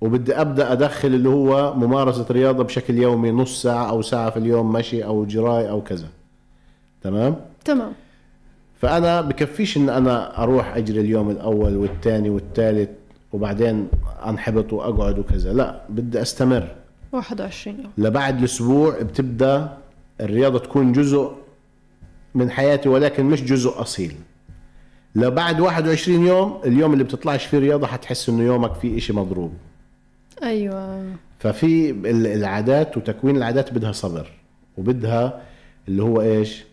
[0.01, 4.73] وبدي أبدأ أدخل اللي هو ممارسة رياضة بشكل يومي نص ساعة أو ساعة في اليوم
[4.73, 6.09] مشي أو جراي أو كذا.
[7.03, 7.93] تمام؟ تمام.
[8.85, 12.89] فأنا بكفيش إن أنا أروح أجري اليوم الأول والثاني والثالث
[13.33, 13.89] وبعدين
[14.27, 15.53] أنحبط وأقعد وكذا.
[15.53, 16.69] لا بدي أستمر.
[17.13, 17.91] 21 يوم.
[17.99, 19.77] لبعد الأسبوع بتبدأ
[20.21, 21.31] الرياضة تكون جزء
[22.35, 24.15] من حياتي ولكن مش جزء أصيل.
[25.15, 29.53] لبعد 21 يوم اليوم اللي بتطلعش فيه رياضة حتحس إنه يومك فيه إشي مضروب.
[30.43, 31.05] أيوه.
[31.39, 34.31] ففي ال- العادات وتكوين العادات بدها صبر
[34.79, 35.41] وبدها
[35.89, 36.65] اللي هو إيش؟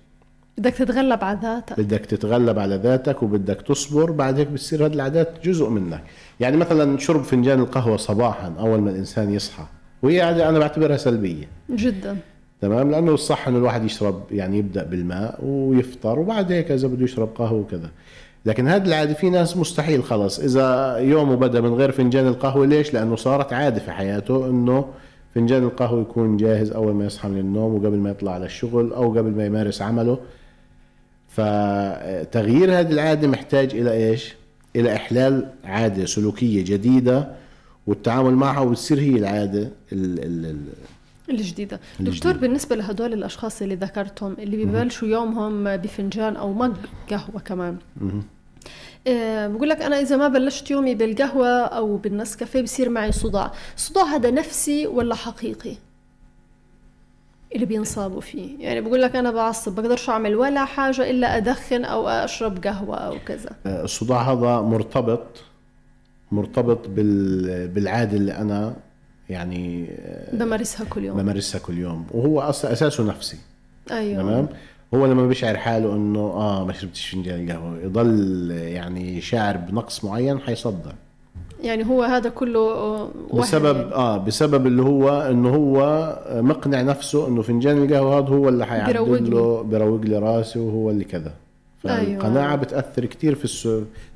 [0.58, 1.80] بدك تتغلب على ذاتك.
[1.80, 6.04] بدك تتغلب على ذاتك وبدك تصبر بعد هيك بتصير هذه العادات جزء منك.
[6.40, 9.64] يعني مثلا شرب فنجان القهوة صباحا أول ما الإنسان يصحى
[10.04, 11.46] وهي عادة أنا بعتبرها سلبية.
[11.70, 12.18] جدا.
[12.62, 17.30] تمام؟ لأنه الصح إنه الواحد يشرب يعني يبدأ بالماء ويفطر وبعد هيك إذا بده يشرب
[17.36, 17.90] قهوة وكذا.
[18.46, 20.40] لكن هذا العادة في ناس مستحيل خلص.
[20.40, 24.86] إذا يومه بدا من غير فنجان القهوة ليش؟ لأنه صارت عادة في حياته إنه
[25.36, 29.10] فنجان القهوة يكون جاهز أول ما يصحى من النوم وقبل ما يطلع على الشغل أو
[29.10, 30.18] قبل ما يمارس عمله.
[31.36, 34.34] فتغيير هذه العادة محتاج إلى إيش؟
[34.76, 37.32] إلى إحلال عادة سلوكية جديدة
[37.88, 39.60] والتعامل معها وتصير هي العادة
[39.94, 40.64] ال ال ال
[41.30, 41.80] الجديدة.
[42.00, 42.18] الجديدة.
[42.18, 46.74] دكتور بالنسبة لهدول الأشخاص اللي ذكرتهم اللي ببلشوا يومهم بفنجان أو مج
[47.10, 47.78] قهوة كمان.
[48.02, 48.24] مهم.
[49.08, 53.52] آه، بقول لك أنا إذا ما بلشت يومي بالقهوة أو بالنسكافيه بصير معي صداع.
[53.76, 55.76] الصداع هذا نفسي ولا حقيقي؟
[57.56, 58.60] اللي بينصابوا فيه.
[58.60, 63.16] يعني بقول لك أنا بعصب بقدرش أعمل ولا حاجة إلا أدخن أو أشرب قهوة أو
[63.26, 63.50] كذا.
[63.66, 65.44] الصداع هذا مرتبط
[66.32, 68.74] مرتبط بال بالعادة اللي أنا
[69.30, 69.88] يعني
[70.34, 71.18] بمارسها كل يوم.
[71.18, 72.06] بمارسها كل يوم.
[72.12, 73.38] وهو أص- أساسه نفسي.
[73.92, 74.22] أيوة.
[74.22, 74.48] تمام؟
[74.94, 80.40] هو لما بيشعر حاله إنه آه ما شربتش فنجان قهوة يضل يعني شاعر بنقص معين
[80.40, 80.92] حيصدع.
[81.62, 83.94] يعني هو هذا كله بسبب يعني.
[83.94, 89.32] آه بسبب اللي هو إنه هو مقنع نفسه إنه فنجان القهوة هذا هو اللي حيعدل.
[89.32, 91.34] له بيروق لي راسي وهو اللي كذا
[91.84, 92.56] فالقناعة أيوة.
[92.56, 93.68] بتأثر كثير في الس...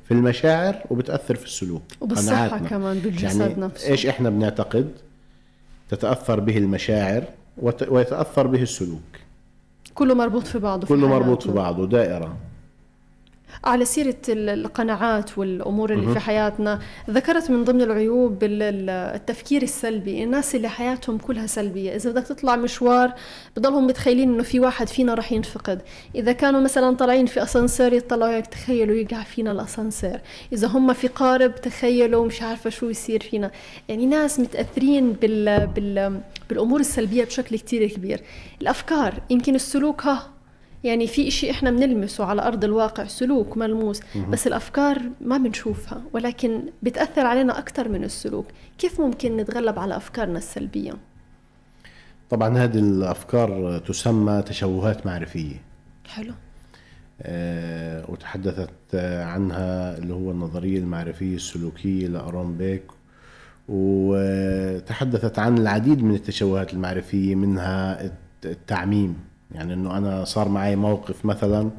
[0.04, 2.68] في المشاعر وبتأثر في السلوك وبالصحة قناعاتنا.
[2.68, 4.90] كمان بالجسد يعني نفسه إيش إحنا بنعتقد
[5.90, 7.24] تتأثر به المشاعر
[7.62, 7.88] وت...
[7.88, 9.00] ويتأثر به السلوك
[9.94, 11.52] كله مربوط في بعضه في كله مربوط في.
[11.52, 12.36] بعضه دائرة
[13.64, 16.12] على سيرة ال- القناعات والأمور اللي.
[16.12, 16.78] في حياتنا
[17.10, 20.24] ذكرت من ضمن العيوب ال- ال- التفكير السلبي.
[20.24, 23.12] الناس اللي حياتهم كلها سلبية إذا بدك تطلع مشوار
[23.56, 25.82] بضلهم متخيلين إنه في واحد فينا رح ينفقد.
[26.14, 30.20] إذا كانوا مثلا طالعين في أسانسير يطلعوا هيك تخيلوا يقع فينا الأسانسير.
[30.52, 33.50] إذا هم في قارب تخيلوا مش عارفة شو يصير فينا.
[33.88, 38.20] يعني ناس متأثرين بال بال بالأمور السلبية بشكل كتير كبير.
[38.62, 40.35] الأفكار يمكن السلوك ها
[40.86, 44.00] يعني في إشي إحنا بنلمسه على أرض الواقع سلوك ملموس.
[44.30, 48.46] بس الأفكار ما بنشوفها ولكن بتأثر علينا أكثر من السلوك.
[48.78, 50.92] كيف ممكن نتغلب على أفكارنا السلبية؟
[52.30, 55.56] طبعا هذه الأفكار تسمى تشوهات معرفية.
[56.08, 56.32] حلو.
[57.22, 62.82] آه، وتحدثت عنها اللي هو النظرية المعرفية السلوكية لأرون بيك.
[63.68, 68.14] وتحدثت عن العديد من التشوهات المعرفية منها الت-
[68.46, 69.16] التعميم.
[69.54, 71.70] يعني إنه أنا صار معي موقف مثلا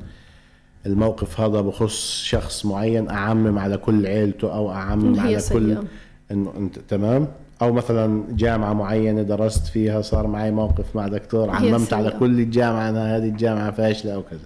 [0.85, 5.77] الموقف هذا بخص شخص معين أعمم على كل عيلته أو أعمم على كل.
[6.31, 7.27] إنه أنت تمام
[7.61, 12.09] أو مثلا جامعة معينة درست فيها صار معي موقف مع دكتور عممت على.
[12.19, 14.39] كل الجامعة أنا هذه الجامعة فاشلة أو كذا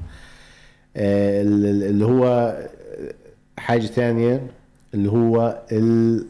[0.97, 2.57] آه، ال- ال- اللي هو
[3.57, 4.47] حاجة ثانية
[4.93, 6.25] اللي هو ال-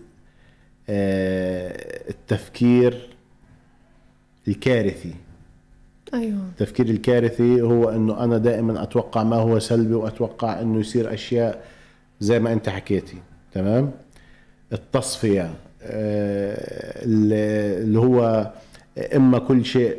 [0.89, 3.09] آه، التفكير
[4.47, 5.13] الكارثي
[6.13, 6.39] أيوه.
[6.51, 11.63] التفكير الكارثي هو إنه أنا دائما أتوقع ما هو سلبي وأتوقع إنه يصير أشياء
[12.19, 13.17] زي ما أنت حكيتي
[13.53, 13.91] تمام؟
[14.73, 18.51] التصفية آه، اللي هو
[19.15, 19.97] إما كل شيء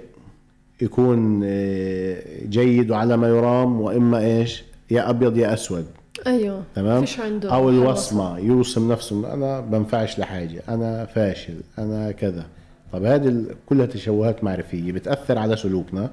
[0.81, 5.87] يكون آه، جيد وعلى ما يرام وإما إيش؟ يا أبيض يا أسود
[6.27, 6.63] أيوه.
[6.75, 12.47] تمام؟ فيش عنده أو الوصمة يوصم نفسه أنا بنفعش لحاجة أنا فاشل أنا كذا.
[12.93, 16.11] طب هذه كلها تشوهات معرفية بتأثر على سلوكنا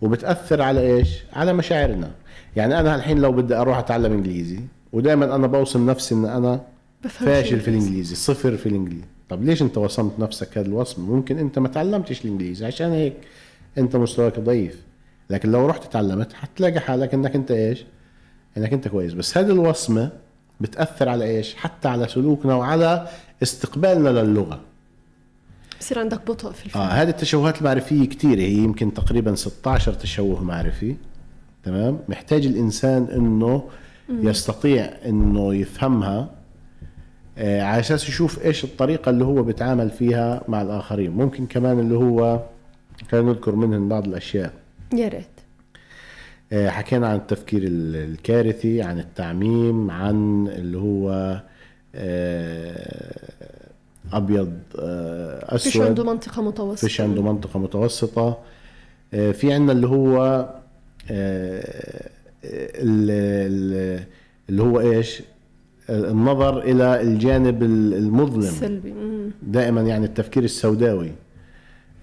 [0.00, 2.10] وبتأثر على إيش؟ على مشاعرنا.
[2.56, 4.60] يعني أنا الحين لو بدي أروح أتعلم إنجليزي
[4.92, 6.60] ودائما أنا بوصم نفسي إن أنا
[7.02, 7.68] فاشل في.
[7.68, 9.04] الإنجليزي صفر في الإنجليزي.
[9.28, 13.14] طب ليش أنت وصمت نفسك هذا الوصم؟ ممكن أنت ما تعلمتش الإنجليزي عشان هيك
[13.78, 14.82] أنت مستواك ضعيف.
[15.30, 17.84] لكن لو رحت تعلمت حتلاقي حالك إنك أنت إيش؟
[18.56, 19.12] إنك أنت كويس.
[19.12, 20.10] بس هذه الوصمة
[20.60, 23.08] بتأثر على إيش؟ حتى على سلوكنا وعلى
[23.42, 24.60] استقبالنا للغة.
[25.80, 30.44] بصير عندك بطء في الفهم آه هذه التشوهات المعرفية كثير هي يمكن تقريبا 16 تشوه
[30.44, 30.96] معرفي
[31.64, 33.64] تمام؟ محتاج الإنسان إنه
[34.08, 34.28] مم.
[34.28, 36.30] يستطيع إنه يفهمها
[37.38, 41.10] آه على أساس يشوف إيش الطريقة اللي هو بيتعامل فيها مع الآخرين.
[41.10, 42.40] ممكن كمان اللي هو
[43.10, 44.52] خلينا نذكر منهم بعض الأشياء.
[44.94, 45.26] يا ريت.
[46.52, 51.40] آه، حكينا عن التفكير ال- الكارثي عن التعميم عن اللي هو
[51.94, 53.32] آه،
[54.16, 56.86] أبيض آه، فيش اسود عنده منطقة متوسطة.
[56.88, 58.38] فيش عنده منطقة متوسطة.
[59.14, 60.18] آه، في عندنا اللي هو
[61.10, 62.08] آه،
[62.44, 64.04] ال- ال-
[64.48, 65.22] اللي هو إيش؟
[65.90, 68.50] النظر إلى الجانب ال- المظلم.
[68.50, 69.30] سلبي مم.
[69.42, 71.12] دائما يعني التفكير السوداوي.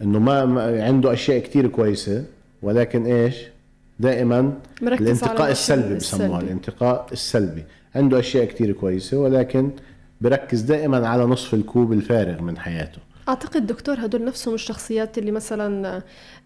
[0.02, 2.23] إنه ما ما- عنده أشياء كتير كويسة
[2.62, 3.36] ولكن إيش؟
[3.99, 6.45] دائما الانتقاء السلبي بسموها السلبي.
[6.45, 7.63] الانتقاء السلبي.
[7.95, 9.69] عنده أشياء كتير كويسة ولكن
[10.21, 12.99] بركز دائما على نصف الكوب الفارغ من حياته.
[13.30, 16.02] أعتقد دكتور هدول نفسهم الشخصيات اللي مثلا آه،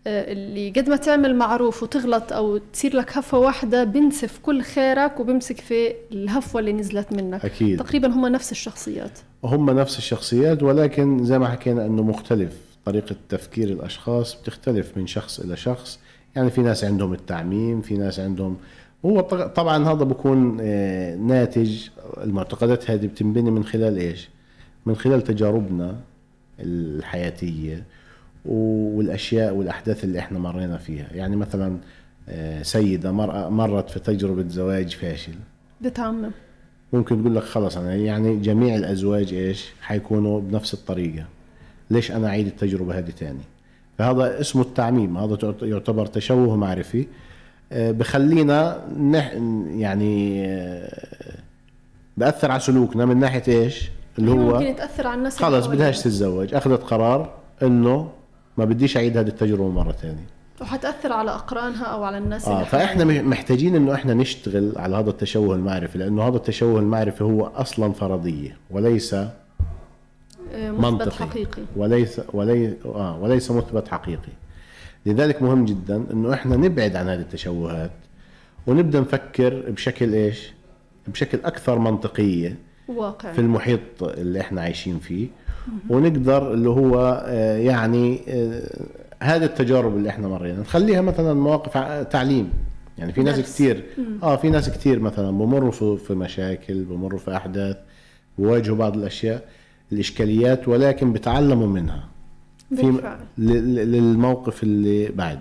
[0.08, 5.60] اللي قد ما تعمل معروف وتغلط أو تصير لك هفوة واحدة بنسف كل خيرك وبمسك
[5.60, 7.46] في الهفوة اللي نزلت منك.
[7.46, 7.80] أكيد.
[7.80, 9.20] تقريبا هم نفس الشخصيات.
[9.44, 12.54] هم نفس الشخصيات ولكن زي ما حكينا إنه مختلف.
[12.86, 16.00] طريقة تفكير الأشخاص بتختلف من شخص إلى شخص.
[16.36, 18.58] يعني في ناس عندهم التعميم في ناس عندهم
[19.06, 19.22] هو
[19.56, 21.88] طبعا هذا بكون آه، ناتج
[22.24, 24.30] المعتقدات هذه بتنبني من خلال إيش؟
[24.86, 25.96] من خلال تجاربنا
[26.60, 27.84] الحياتية
[28.46, 31.08] والأشياء والأحداث اللي إحنا مرينا فيها.
[31.14, 31.78] يعني مثلا
[32.30, 35.34] آه، سيدة مر- مرت في تجربة زواج فاشل.
[35.82, 36.32] بتعمم.
[36.94, 41.26] ممكن تقول لك خلص أنا يعني جميع الأزواج إيش؟ حيكونوا بنفس الطريقة.
[41.92, 43.40] ليش أنا أعيد التجربة هذه تاني؟
[43.98, 45.18] فهذا اسمه التعميم.
[45.18, 47.08] هذا يعتبر تشوه معرفي.
[47.72, 49.32] بخلينا نح
[49.68, 51.38] يعني آه،
[52.18, 55.66] بأثر على سلوكنا من ناحية إيش؟ اللي هو ممكن يتأثر على الناس خلص.
[55.68, 58.10] بدهاش تتزوج أخذت قرار إنه
[58.58, 60.26] ما بديش أعيد هذه التجربة مرة ثانية
[60.62, 63.06] وحتأثر على أقرانها أو على الناس حواليها.
[63.06, 67.94] مح- محتاجين إنه إحنا نشتغل على هذا التشوه المعرفي لأنه هذا التشوه المعرفي هو أصلا
[67.94, 69.32] فرضية وليس آه،
[70.54, 71.12] مثبت منطقي.
[71.28, 71.62] حقيقي.
[71.76, 74.32] وليس ولي آه وليس مثبت حقيقي.
[75.08, 77.92] لذلك مهم جدا إنه إحنا نبعد عن هذه التشوهات
[78.68, 80.52] ونبدأ نفكر بشكل إيش؟
[81.08, 82.56] بشكل أكثر منطقية
[82.88, 83.34] واقعي.
[83.34, 85.28] في المحيط اللي إحنا عايشين فيه.
[85.90, 88.86] ونقدر اللي هو آه، يعني آه،
[89.24, 90.62] هذه التجارب اللي إحنا مرينا.
[90.62, 92.50] نخليها مثلا مواقف تعليم.
[92.98, 93.40] يعني في ناس.
[93.40, 94.20] كثير مم.
[94.24, 97.78] آه في ناس كثير مثلا بمروا في في مشاكل بمروا في أحداث
[98.38, 99.44] بواجهوا بعض الأشياء
[99.92, 102.08] الإشكاليات ولكن بتعلموا منها.
[102.76, 105.40] في للموقف اللي بعد.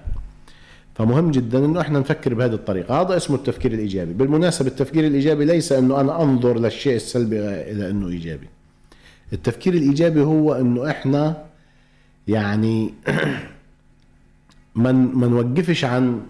[0.95, 3.01] فمهم جدا إنه إحنا نفكر بهذه الطريقة.
[3.01, 4.13] هذا اسمه التفكير الإيجابي.
[4.13, 8.47] بالمناسبة التفكير الإيجابي ليس إنه أنا أنظر للشيء السلبي إلى إنه إيجابي.
[9.33, 11.43] التفكير الإيجابي هو إنه إحنا
[12.29, 12.95] يعني
[14.75, 16.21] ما ما نوقفش عن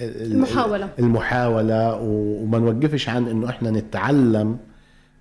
[0.00, 0.88] ال- المحاولة.
[0.98, 4.58] المحاولة وما نوقفش عن إنه إحنا نتعلم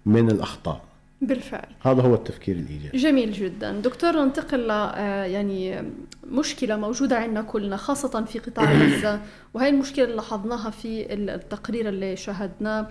[0.05, 0.81] من الأخطاء.
[1.27, 1.67] بالفعل.
[1.81, 2.97] هذا هو التفكير الإيجابي.
[2.97, 3.71] جميل جدا.
[3.71, 5.83] دكتور ننتقل ل آه، يعني
[6.27, 9.19] مشكلة موجودة عندنا كلنا خاصة في قطاع غزة
[9.53, 12.88] وهي المشكلة اللي لاحظناها في التقرير اللي شاهدناه.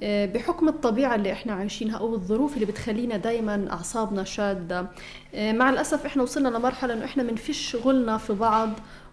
[0.00, 4.86] آه، بحكم الطبيعة اللي إحنا عايشينها أو الظروف اللي بتخلينا دايما أعصابنا شادة
[5.34, 8.70] آه، مع الأسف إحنا وصلنا لمرحلة إنه إحنا منفش غلنا في بعض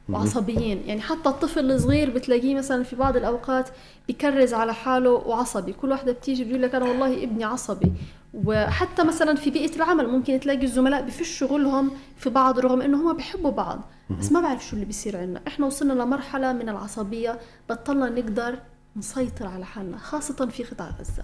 [0.09, 3.69] وعصبيين يعني حتى الطفل الصغير بتلاقيه مثلا في بعض الأوقات
[4.07, 5.73] بيكرز على حاله وعصبي.
[5.73, 7.91] كل واحدة بتيجي بيقول لك أنا والله ابني عصبي.
[8.35, 13.17] وحتى مثلا في بيئة العمل ممكن تلاقي الزملاء بفشوا غلهم في بعض رغم إنه هم
[13.17, 13.81] بيحبوا بعض
[14.19, 15.41] بس ما بعرف شو اللي بيصير عندنا.
[15.47, 18.55] إحنا وصلنا لمرحلة من العصبية بطلنا نقدر
[18.97, 21.23] نسيطر على حالنا خاصة في قطاع غزة.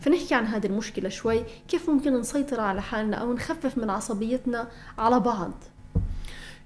[0.00, 4.68] فنحكي عن هذه المشكلة شوي كيف ممكن نسيطر على حالنا أو نخفف من عصبيتنا
[4.98, 5.52] على بعض؟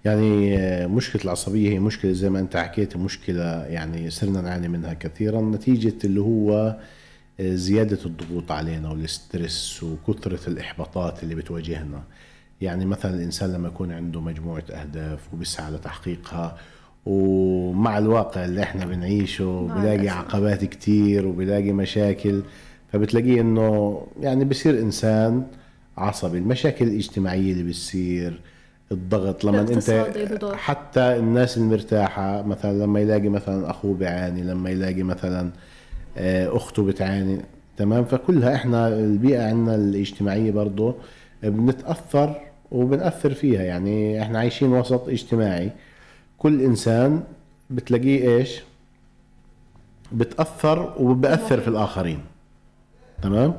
[0.05, 4.95] يعني آه، مشكلة العصبية هي مشكلة زي ما أنت حكيت مشكلة يعني صرنا نعاني منها
[4.95, 6.77] كثيرا نتيجة اللي هو
[7.41, 12.03] زيادة الضغوط علينا والسترس وكثرة الإحباطات اللي بتواجهنا
[12.61, 16.57] يعني مثلا الإنسان لما يكون عنده مجموعة أهداف وبيسعى لتحقيقها
[17.07, 20.09] ومع الواقع اللي إحنا بنعيشه بلاقي.
[20.09, 22.43] عقبات كتير وبلاقي مشاكل
[22.93, 25.47] فبتلاقيه إنه يعني بصير إنسان
[25.97, 28.41] عصبي المشاكل الاجتماعية اللي بتصير
[28.93, 29.91] الضغط لما أنت.
[30.55, 35.53] حتى الناس المرتاحة مثلا لما يلاقي مثلا أخوه بيعاني لما يلاقي مثلا آه،
[36.57, 37.39] أخته بتعاني.
[37.77, 40.95] تمام؟ فكلها إحنا البيئة عندنا الاجتماعية برضو
[41.43, 43.63] بنتأثر وبنأثر فيها.
[43.63, 45.71] يعني إحنا عايشين وسط اجتماعي.
[46.39, 47.23] كل إنسان
[47.71, 48.61] بتلاقيه إيش؟
[50.13, 52.19] بتأثر وبأثر في الآخرين.
[53.23, 53.55] تمام؟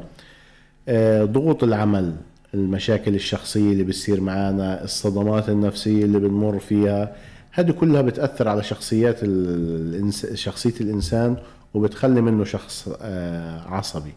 [0.88, 2.15] آه، ضغوط العمل
[2.54, 7.15] المشاكل الشخصية اللي بتصير معنا الصدمات النفسية اللي بنمر فيها
[7.52, 10.26] هذه كلها بتأثر على شخصيات الإنس...
[10.34, 11.38] شخصية الإنسان
[11.73, 14.13] وبتخلي منه شخص آه، عصبي.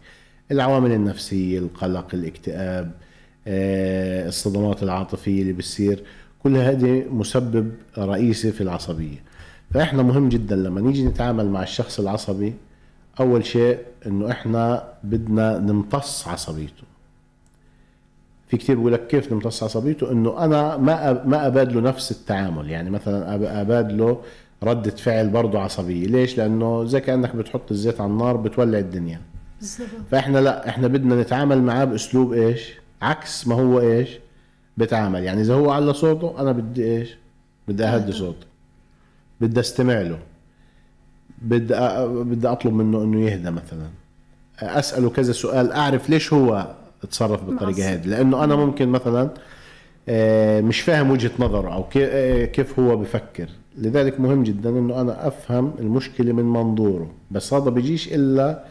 [0.50, 2.92] العوامل النفسية القلق الاكتئاب
[3.46, 6.04] آه، الصدمات العاطفية اللي بتصير
[6.42, 9.18] كل هذه مسبب رئيسي في العصبية.
[9.74, 12.54] فإحنا مهم جدا لما نيجي نتعامل مع الشخص العصبي
[13.20, 16.82] أول شيء إنه إحنا بدنا نمتص عصبيته.
[18.48, 22.70] في كتير بيقول لك كيف نمتص عصبيته؟ إنه أنا ما ما أبادله نفس التعامل.
[22.70, 24.22] يعني مثلا أبادله
[24.64, 26.06] ردة فعل برضه عصبية.
[26.06, 29.20] ليش؟ لأنه زي كأنك بتحط الزيت على النار بتولع الدنيا.
[29.60, 29.88] بالضبط.
[30.10, 32.72] فإحنا لا إحنا بدنا نتعامل معاه بأسلوب إيش؟
[33.02, 34.08] عكس ما هو إيش؟
[34.76, 35.22] بتعامل.
[35.22, 37.16] يعني إذا هو على صوته أنا بدي إيش؟
[37.68, 38.46] بدي أهدي صوته.
[39.40, 40.18] بدي أستمع له.
[41.42, 43.88] بدي أ- بدي أطلب منه إنه يهدى مثلا.
[44.60, 46.74] أسأله كذا سؤال أعرف ليش هو
[47.10, 47.92] تصرف بالطريقة معصب.
[47.92, 48.06] هذه.
[48.06, 49.30] لأنه أنا ممكن مثلا
[50.08, 53.48] آه، مش فاهم وجهة نظره كي- آه، كيف هو بفكر.
[53.78, 58.64] لذلك مهم جدا إنه أنا أفهم المشكلة من منظوره بس هذا بيجيش إلا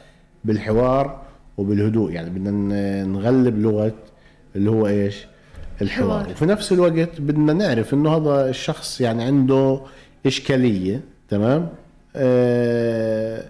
[0.45, 1.21] بالحوار
[1.57, 3.91] وبالهدوء يعني بدنا نغلب لغة
[4.55, 5.25] اللي هو إيش
[5.81, 6.29] الحوار حوار.
[6.31, 9.81] وفي نفس الوقت بدنا نعرف إنه هذا الشخص يعني عنده
[10.25, 11.69] إشكالية تمام
[12.15, 13.43] آه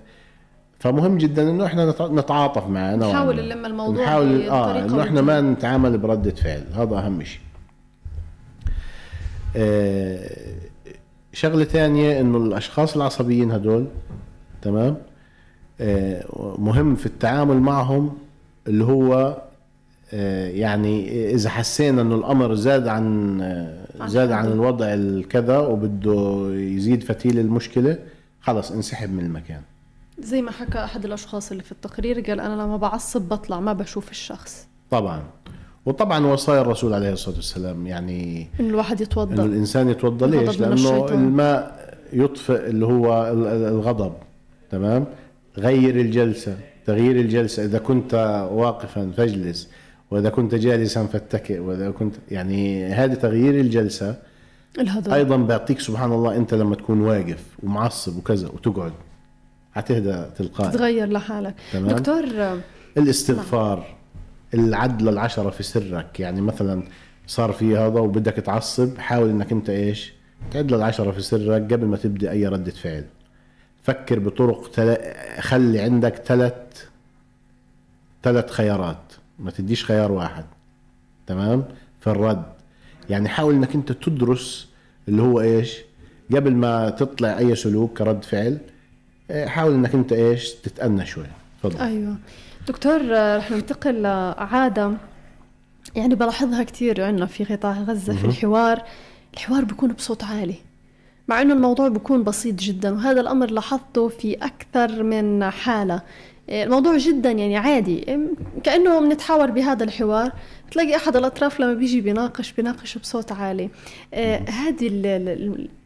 [0.80, 3.36] فمهم جدا إنه إحنا نتع- نتعاطف معه نحاول.
[3.36, 5.22] نلم الموضوع نحاول آه إنه إحنا.
[5.22, 7.42] ما نتعامل بردة فعل هذا أهم شيء
[9.56, 10.32] آه
[11.34, 13.88] شغلة ثانية إنه الأشخاص العصبيين هدول
[14.62, 14.98] تمام؟
[15.82, 18.18] آه مهم في التعامل معهم
[18.68, 19.42] اللي هو
[20.14, 24.46] آه يعني إذا حسينا إنه الأمر زاد عن آه، زاد عن.
[24.52, 27.98] الوضع الكذا وبده يزيد فتيل المشكلة
[28.42, 29.62] خلص انسحب من المكان.
[30.20, 34.12] زي ما حكى أحد الأشخاص اللي في التقرير قال أنا لما بعصب بطلع ما بشوف
[34.12, 34.68] الشخص.
[34.92, 35.24] طبعا.
[35.86, 41.06] وطبعا وصايا الرسول عليه الصلاة والسلام يعني إن الواحد انه يتوضأ الإنسان يتوضأ ليش؟ لأنه.
[41.10, 44.14] الماء يطفئ اللي هو ال- ال- الغضب
[44.72, 45.06] تمام؟
[45.58, 48.14] غير الجلسة تغيير الجلسة إذا كنت
[48.52, 49.70] واقفا فاجلس
[50.12, 54.16] وإذا كنت جالسا فاتكئ وإذا كنت يعني هذه تغيير الجلسة
[54.80, 58.92] الهدوء أيضا بيعطيك سبحان الله أنت لما تكون واقف ومعصب وكذا وتقعد
[59.74, 61.88] حتهدى تلقائي تتغير لحالك تمام.
[61.96, 62.24] دكتور
[62.98, 63.86] الاستغفار
[64.54, 66.20] العدل العشرة في سرك.
[66.20, 66.84] يعني مثلا
[67.28, 70.14] صار في هذا وبدك تعصب حاول إنك أنت إيش؟
[70.52, 73.06] تعدل العشرة في سرك قبل ما تبدي أي ردة فعل.
[73.84, 74.98] فكر بطرق تل...
[75.40, 76.54] خلي عندك ثلاث
[78.24, 79.14] ثلاث خيارات.
[79.40, 80.46] ما تديش خيار واحد.
[81.28, 81.64] تمام؟
[82.00, 82.44] في الرد.
[83.10, 84.68] يعني حاول إنك أنت تدرس
[85.08, 85.78] اللي هو إيش؟
[86.32, 88.58] قبل ما تطلع أي سلوك كرد فعل
[89.32, 91.26] إيه، حاول إنك أنت إيش؟ تتأنى شوي.
[91.64, 91.78] تفضل.
[91.82, 92.16] أيوه.
[92.68, 94.92] دكتور آه، رح ننتقل لعادة.
[95.96, 98.26] يعني بلاحظها كثير عندنا في قطاع غزة في.
[98.26, 98.84] الحوار.
[99.34, 100.56] الحوار بيكون بصوت عالي
[101.28, 106.02] مع إنه الموضوع بيكون بسيط جدا وهذا الأمر لاحظته في أكثر من حالة.
[106.50, 108.20] آه، الموضوع جدا يعني عادي.
[108.64, 110.32] كأنه بنتحاور بهذا الحوار.
[110.72, 113.70] تلاقي أحد الأطراف لما بيجي بيناقش بيناقش بصوت عالي.
[114.14, 114.88] آه، هذه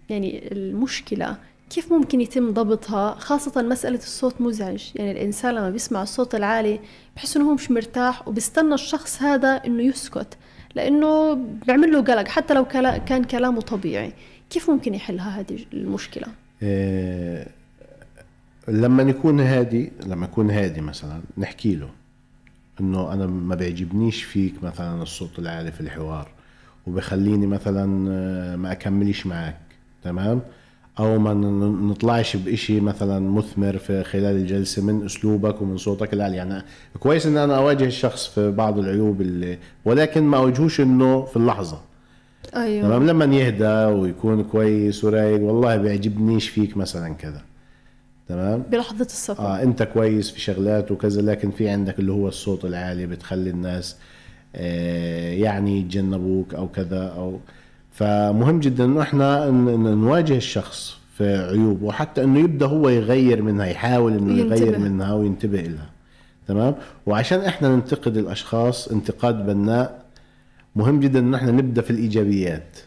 [0.09, 1.37] يعني المشكلة
[1.69, 4.83] كيف ممكن يتم ضبطها؟ خاصة مسألة الصوت مزعج.
[4.95, 6.79] يعني الإنسان لما بيسمع الصوت العالي
[7.15, 10.37] بحس إنه هو مش مرتاح وبيستنى الشخص هذا إنه يسكت
[10.75, 12.65] لأنه بيعمل له قلق حتى لو
[13.05, 14.13] كان كلامه طبيعي.
[14.49, 16.27] كيف ممكن يحلها هذه المشكلة؟
[16.61, 17.47] إيه،
[18.67, 21.89] لما يكون هادي لما يكون هادي مثلا نحكي له
[22.81, 26.31] إنه أنا ما بيعجبنيش فيك مثلا الصوت العالي في الحوار
[26.87, 29.57] وبخليني مثلا آه، ما أكملش معك
[30.03, 30.41] تمام؟
[30.99, 31.33] أو ما
[31.91, 36.13] نطلعش بإشي مثلا مثمر في خلال الجلسة من أسلوبك ومن صوتك.
[36.13, 36.63] العالي يعني
[36.99, 41.81] كويس ان أنا أواجه الشخص في بعض العيوب اللي ولكن ما اواجهوش إنه في اللحظة.
[42.55, 42.87] أيوه.
[42.87, 47.41] تمام؟ لما يهدى ويكون كويس ورايق والله بيعجبنيش فيك مثلا كذا.
[48.27, 49.43] تمام؟ بلحظة السفر.
[49.43, 53.95] آه أنت كويس في شغلات وكذا لكن في عندك اللي هو الصوت العالي بتخلي الناس
[54.55, 57.39] آه يعني يتجنبوك أو كذا أو
[57.95, 64.13] فمهم جدا إنه إحنا نواجه الشخص في عيوبه وحتى إنه يبدأ هو يغير منها يحاول
[64.13, 64.55] إنه ينتبه.
[64.55, 65.89] يغير منها وينتبه لها
[66.47, 66.75] تمام؟
[67.05, 70.05] وعشان إحنا ننتقد الأشخاص انتقاد بناء
[70.75, 72.77] مهم جدا إنه إحنا نبدأ في الإيجابيات.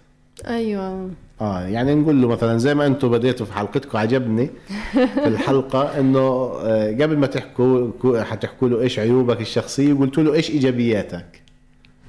[0.46, 1.10] أيوه.
[1.40, 4.50] آه يعني نقول له مثلا زي ما أنتم بديتوا في حلقتكم عجبني
[4.92, 6.18] في الحلقة إنه
[6.62, 11.42] آه، قبل ما تحكوا كو- حتحكوا له إيش عيوبك الشخصية قلت له إيش إيجابياتك.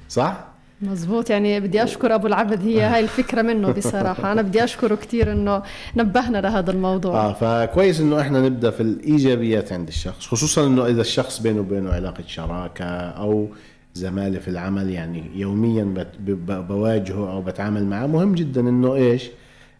[0.08, 0.49] صح؟
[0.82, 4.32] مزبوط يعني بدي أشكر أبو العبد هي هاي الفكرة منه بصراحة.
[4.32, 5.62] أنا بدي أشكره كثير إنه
[5.96, 7.14] نبهنا لهذا الموضوع.
[7.14, 11.90] آه فكويس إنه إحنا نبدأ في الإيجابيات عند الشخص خصوصا إنه إذا الشخص بينه وبينه
[11.90, 13.48] علاقة شراكة أو
[13.94, 16.06] زمالة في العمل يعني يوميا
[16.48, 18.06] بواجهه أو بتعامل معه.
[18.06, 19.30] مهم جدا إنه إيش؟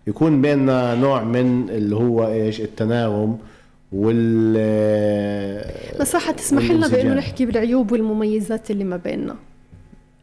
[0.06, 3.38] يكون بيننا نوع من اللي هو إيش؟ التناغم
[3.92, 4.56] وال
[6.00, 7.14] مساحة تسمح لنا والانسجام.
[7.14, 9.36] نحكي بالعيوب والمميزات اللي ما بيننا.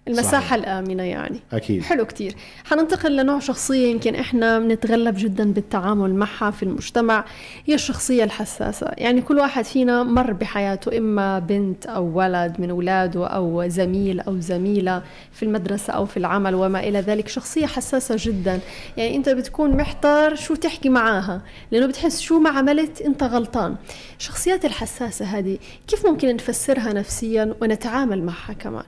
[0.07, 0.53] المساحة صحيح.
[0.53, 1.39] الآمنة يعني.
[1.53, 1.83] أكيد.
[1.83, 2.35] حلو كتير.
[2.65, 7.25] حننتقل لنوع شخصية يمكن إحنا بنتغلب جدا بالتعامل معها في المجتمع.
[7.65, 8.91] هي الشخصية الحساسة.
[8.97, 14.39] يعني كل واحد فينا مر بحياته إما بنت أو ولد من أولاده أو زميل أو
[14.39, 15.01] زميلة
[15.31, 17.27] في المدرسة أو في العمل وما إلى ذلك.
[17.27, 18.59] شخصية حساسة جدا.
[18.97, 21.41] يعني أنت بتكون محتار شو تحكي معاها
[21.71, 23.75] لأنه بتحس شو ما عملت أنت غلطان.
[24.19, 28.83] الشخصيات الحساسة هذه كيف ممكن نفسرها نفسيا ونتعامل معها كمان؟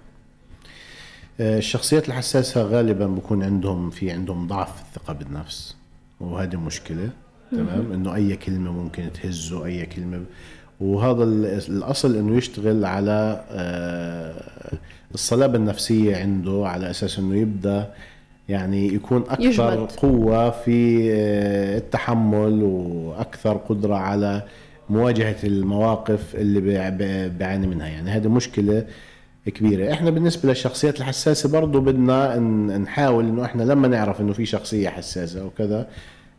[1.40, 5.76] الشخصيات الحساسة غالبا بكون عندهم في عندهم ضعف في الثقة بالنفس
[6.20, 7.10] وهذه مشكلة
[7.52, 7.92] تمام.
[7.94, 10.22] إنه أي كلمة ممكن تهزه أي كلمة
[10.80, 14.34] وهذا ال- الأصل إنه يشتغل على آه،
[15.14, 17.88] الصلابة النفسية عنده على أساس إنه يبدأ
[18.50, 19.92] يعني يكون أكثر يجمد.
[19.92, 24.44] قوة في آه، التحمل وأكثر قدرة على
[24.90, 28.86] مواجهة المواقف اللي بيع- بيع- بيعاني منها يعني هذه مشكلة
[29.50, 29.94] كبيرة.
[29.94, 32.40] إحنا بالنسبة للشخصيات الحساسة برضو بدنا
[32.78, 35.88] نحاول إنه إحنا لما نعرف إنه في شخصية حساسة وكذا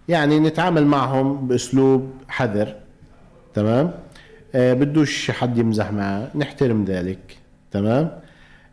[0.08, 2.74] يعني نتعامل معهم بأسلوب حذر
[3.54, 3.90] تمام؟
[4.54, 7.36] آه بدوش حد يمزح معه نحترم ذلك
[7.70, 8.10] تمام؟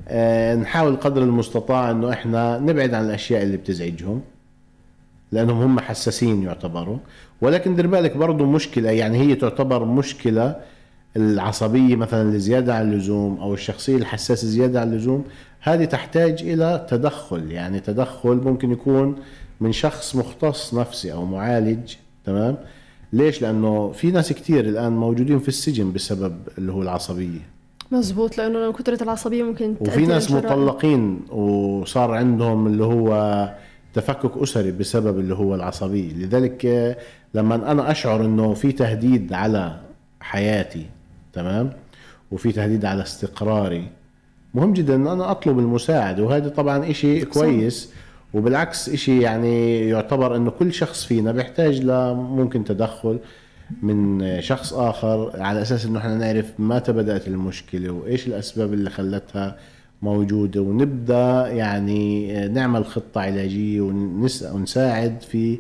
[0.08, 4.22] آه نحاول قدر المستطاع إنه إحنا نبعد عن الأشياء اللي بتزعجهم
[5.32, 6.98] لأنهم هم حساسين يعتبروا.
[7.42, 10.56] ولكن دير بالك برضه مشكلة يعني هي تعتبر مشكلة
[11.18, 15.24] العصبية مثلا الزياده عن اللزوم أو الشخصية الحساسة زيادة عن اللزوم
[15.62, 19.16] هذه تحتاج إلى تدخل يعني تدخل ممكن يكون
[19.62, 21.94] من شخص مختص نفسي أو معالج
[22.26, 22.58] تمام؟
[23.14, 27.40] ليش؟ لأنه في ناس كتير الآن موجودين في السجن بسبب اللي هو العصبية.
[27.92, 30.32] مزبوط لأنه كثرة العصبية ممكن وفي ناس.
[30.32, 33.54] مطلقين وصار عندهم اللي هو
[33.94, 36.14] تفكك أسري بسبب اللي هو العصبية.
[36.14, 36.98] لذلك
[37.34, 39.80] لما أنا أشعر إنه في تهديد على
[40.20, 40.86] حياتي
[41.38, 41.70] تمام؟
[42.32, 43.88] وفي تهديد على استقراري.
[44.54, 47.92] مهم جدا إن أنا أطلب المساعده وهذا طبعا إشي كويس
[48.34, 53.20] وبالعكس إشي يعني يعتبر إنه كل شخص فينا بيحتاج لممكن تدخل
[53.82, 59.58] من شخص آخر على أساس إنه إحنا نعرف متى بدات المشكلة وإيش الأسباب اللي خلتها
[60.02, 65.58] موجودة ونبدأ يعني نعمل خطة علاجية ونس- ونساعد في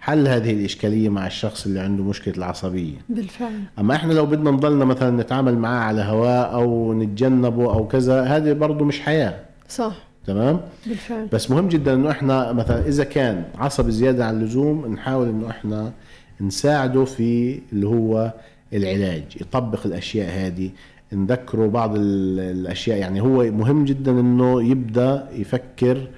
[0.00, 2.94] حل هذه الإشكالية مع الشخص اللي عنده مشكلة العصبية.
[3.08, 3.60] بالفعل.
[3.78, 8.52] أما إحنا لو بدنا نضلنا مثلا نتعامل معاه على هواء أو نتجنبه أو كذا هذه
[8.52, 9.34] برضه مش حياة.
[9.68, 9.92] صح.
[10.26, 11.26] تمام؟ بالفعل.
[11.32, 15.92] بس مهم جدا إنه إحنا مثلا إذا كان عصبي زيادة عن اللزوم نحاول إنه إحنا
[16.40, 18.32] نساعده في اللي هو
[18.72, 20.70] العلاج يطبق الأشياء هذه.
[21.12, 26.08] نذكره بعض ال- الأشياء يعني هو مهم جدا إنه يبدأ يفكر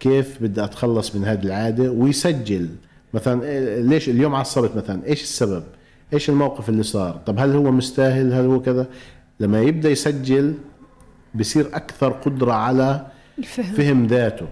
[0.00, 2.68] كيف بدي أتخلص من هذه العادة ويسجل.
[3.14, 5.64] مثلا آه، ليش اليوم عصبت مثلا؟ إيش السبب؟
[6.12, 8.86] إيش الموقف اللي صار؟ طب هل هو مستاهل؟ هل هو كذا؟
[9.40, 10.54] لما يبدأ يسجل
[11.34, 13.06] بصير أكثر قدرة على
[13.38, 13.74] الفهم.
[13.74, 14.46] فهم ذاته.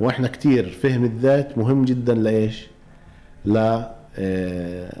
[0.00, 2.66] وإحنا كتير فهم الذات مهم جدا لإيش؟
[3.44, 3.82] ل
[4.18, 4.92] آه،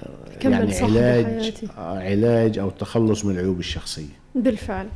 [0.42, 1.52] يعني علاج.
[1.78, 4.20] آه، علاج أو التخلص من العيوب الشخصية.
[4.34, 4.86] بالفعل.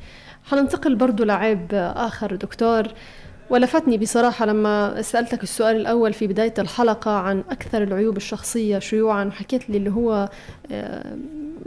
[0.45, 1.67] حننتقل برضو لعيب
[1.97, 2.83] آخر دكتور.
[3.51, 9.71] ولفتني بصراحة لما سألتك السؤال الأول في بداية الحلقة عن أكثر العيوب الشخصية شيوعا حكيت
[9.71, 10.29] لي اللي هو
[10.73, 11.17] آه،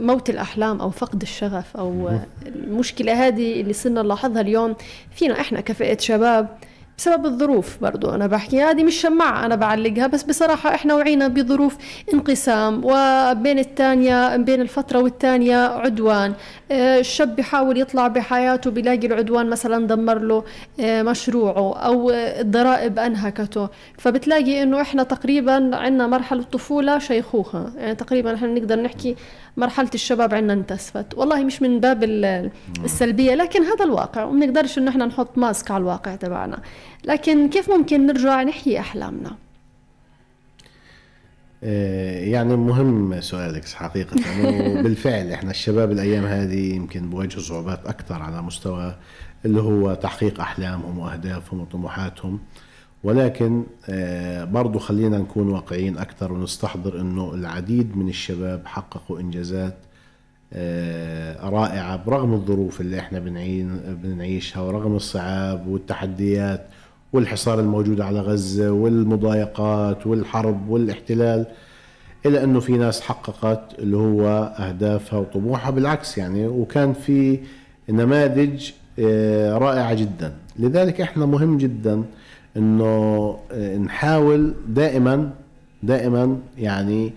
[0.00, 2.10] موت الأحلام أو فقد الشغف أو
[2.46, 4.76] المشكلة هذه اللي صرنا نلاحظها اليوم
[5.10, 6.48] فينا إحنا كفئة شباب.
[6.98, 8.10] بسبب الظروف برضو.
[8.10, 11.76] أنا بحكي هذه مش شماعة أنا بعلقها بس بصراحة إحنا وعينا بظروف
[12.14, 16.32] انقسام وبين الثانية بين الفترة والثانية عدوان.
[16.72, 20.44] آه، الشاب بيحاول يطلع بحياته بيلاقي العدوان مثلا دمر له
[20.80, 23.68] آه، مشروعه أو الضرائب أنهكته.
[23.98, 27.72] فبتلاقي إنه إحنا تقريبا عندنا مرحلة طفولة شيخوخة.
[27.76, 29.16] يعني تقريبا إحنا نقدر نحكي
[29.58, 31.14] مرحلة الشباب عندنا انتسفت.
[31.14, 32.50] والله مش من باب ال-
[32.84, 36.62] السلبية لكن هذا الواقع ومنقدرش إنه إحنا نحط ماسك على الواقع تبعنا.
[37.04, 39.36] لكن كيف ممكن نرجع نحيي أحلامنا؟
[41.64, 44.16] آه، يعني مهم سؤالك حقيقة.
[44.78, 48.96] وبالفعل إحنا الشباب الأيام هذه يمكن بواجهوا صعوبات أكثر على مستوى
[49.44, 52.40] اللي هو تحقيق أحلامهم وأهدافهم وطموحاتهم.
[53.04, 59.74] ولكن آه، برضو خلينا نكون واقعيين أكثر ونستحضر إنه العديد من الشباب حققوا إنجازات
[60.52, 63.18] آه، رائعة برغم الظروف اللي إحنا
[64.02, 66.66] بنعيشها ورغم الصعاب والتحديات
[67.12, 71.46] والحصار الموجود على غزة والمضايقات والحرب والاحتلال
[72.26, 74.28] إلى أنه في ناس حققت اللي هو
[74.58, 77.40] أهدافها وطموحها بالعكس يعني وكان في
[77.88, 80.32] نماذج آه، رائعة جدا.
[80.58, 82.04] لذلك إحنا مهم جدا
[82.56, 85.30] إنه آه، نحاول دائما
[85.82, 87.12] دائما يعني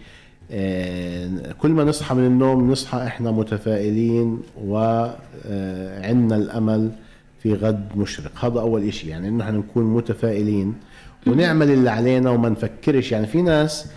[0.51, 1.29] آه،
[1.59, 6.91] كل ما نصحى من النوم نصحى إحنا متفائلين وعندنا الأمل
[7.43, 8.45] في غد مشرق.
[8.45, 10.73] هذا أول إشي يعني إنه إحنا نكون متفائلين
[11.27, 13.11] ونعمل اللي علينا وما نفكرش.
[13.11, 13.91] يعني في ناس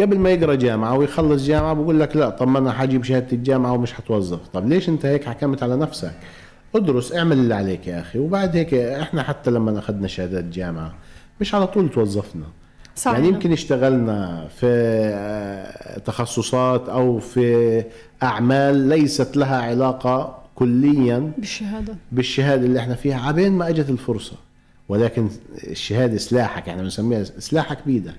[0.00, 3.72] قبل ما يقرأ جامعة ويخلص جامعة بقول لك لا طب ما أنا حجيب شهادة الجامعة
[3.72, 4.38] ومش حتوظف.
[4.52, 6.12] طب ليش أنت هيك حكمت على نفسك؟
[6.74, 8.18] ادرس اعمل اللي عليك يا أخي.
[8.18, 10.94] وبعد هيك إحنا حتى لما أخذنا شهادات جامعة
[11.40, 12.44] مش على طول توظفنا.
[12.96, 13.16] صحيح.
[13.16, 17.84] يعني يمكن اشتغلنا في آه، تخصصات أو في
[18.22, 21.96] أعمال ليست لها علاقة كليا بالشهادة.
[22.12, 24.36] بالشهادة اللي إحنا فيها عبين ما أجت الفرصة.
[24.88, 25.28] ولكن
[25.64, 28.14] الشهادة سلاحك يعني بنسميها سلاحك بيدك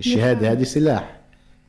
[0.00, 1.16] الشهادة هذه سلاح.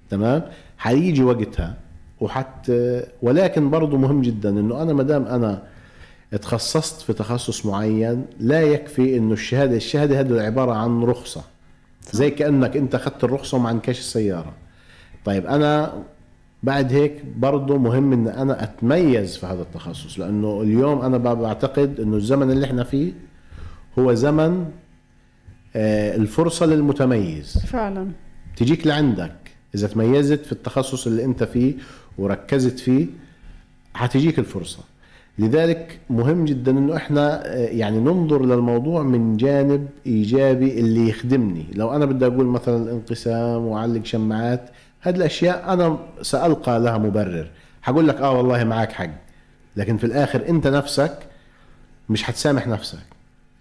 [0.10, 0.44] تمام؟
[0.78, 1.78] حيجي وقتها.
[2.22, 5.64] وحتى ولكن برضه مهم جدا إنه أنا ما دام أنا
[6.38, 11.44] تخصصت في تخصص معين لا يكفي إنه الشهادة الشهادة هذه عبارة عن رخصة.
[12.12, 14.54] زي كأنك أنت أخذت الرخصة وما عندكش السيارة.
[15.26, 16.04] طيب أنا
[16.64, 22.16] بعد هيك برضه مهم إن أنا أتميز في هذا التخصص لأنه اليوم أنا بعتقد إنه
[22.18, 23.14] الزمن اللي إحنا فيه
[24.00, 24.66] هو زمن
[25.76, 27.58] آه، الفرصة للمتميز.
[27.58, 28.08] فعلا.
[28.58, 29.36] تجيك لعندك.
[29.76, 31.74] إذا تميزت في التخصص اللي أنت فيه
[32.18, 33.08] وركزت فيه
[33.94, 34.84] حتجيك الفرصة.
[35.40, 41.66] لذلك مهم جدا إنه إحنا آه، يعني ننظر للموضوع من جانب إيجابي اللي يخدمني.
[41.76, 44.70] لو أنا بدي أقول مثلا الانقسام وأعلق شماعات
[45.02, 47.48] هذه الأشياء أنا سألقى لها مبرر.
[47.82, 49.10] حقول لك آه والله معك حق
[49.76, 51.18] لكن في الآخر أنت نفسك
[52.10, 53.00] مش حتسامح نفسك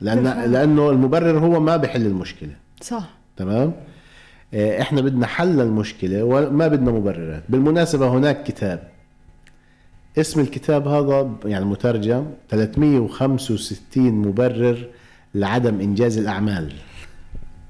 [0.01, 0.51] لأن.
[0.53, 2.53] لأنه المبرر هو ما بحل المشكلة.
[2.81, 3.11] صح.
[3.37, 3.73] تمام؟
[4.55, 7.43] آه، إحنا بدنا حل المشكلة وما بدنا مبررات.
[7.49, 8.90] بالمناسبة هناك كتاب
[10.19, 14.87] اسم الكتاب هذا يعني مترجم 365 مبرر
[15.35, 16.73] لعدم إنجاز الأعمال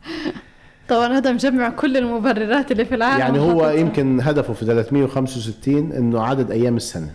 [0.89, 3.71] طبعا هذا مجمع كل المبررات اللي في العالم يعني هو.
[3.71, 7.11] يمكن هدفه في 365 إنه عدد أيام السنة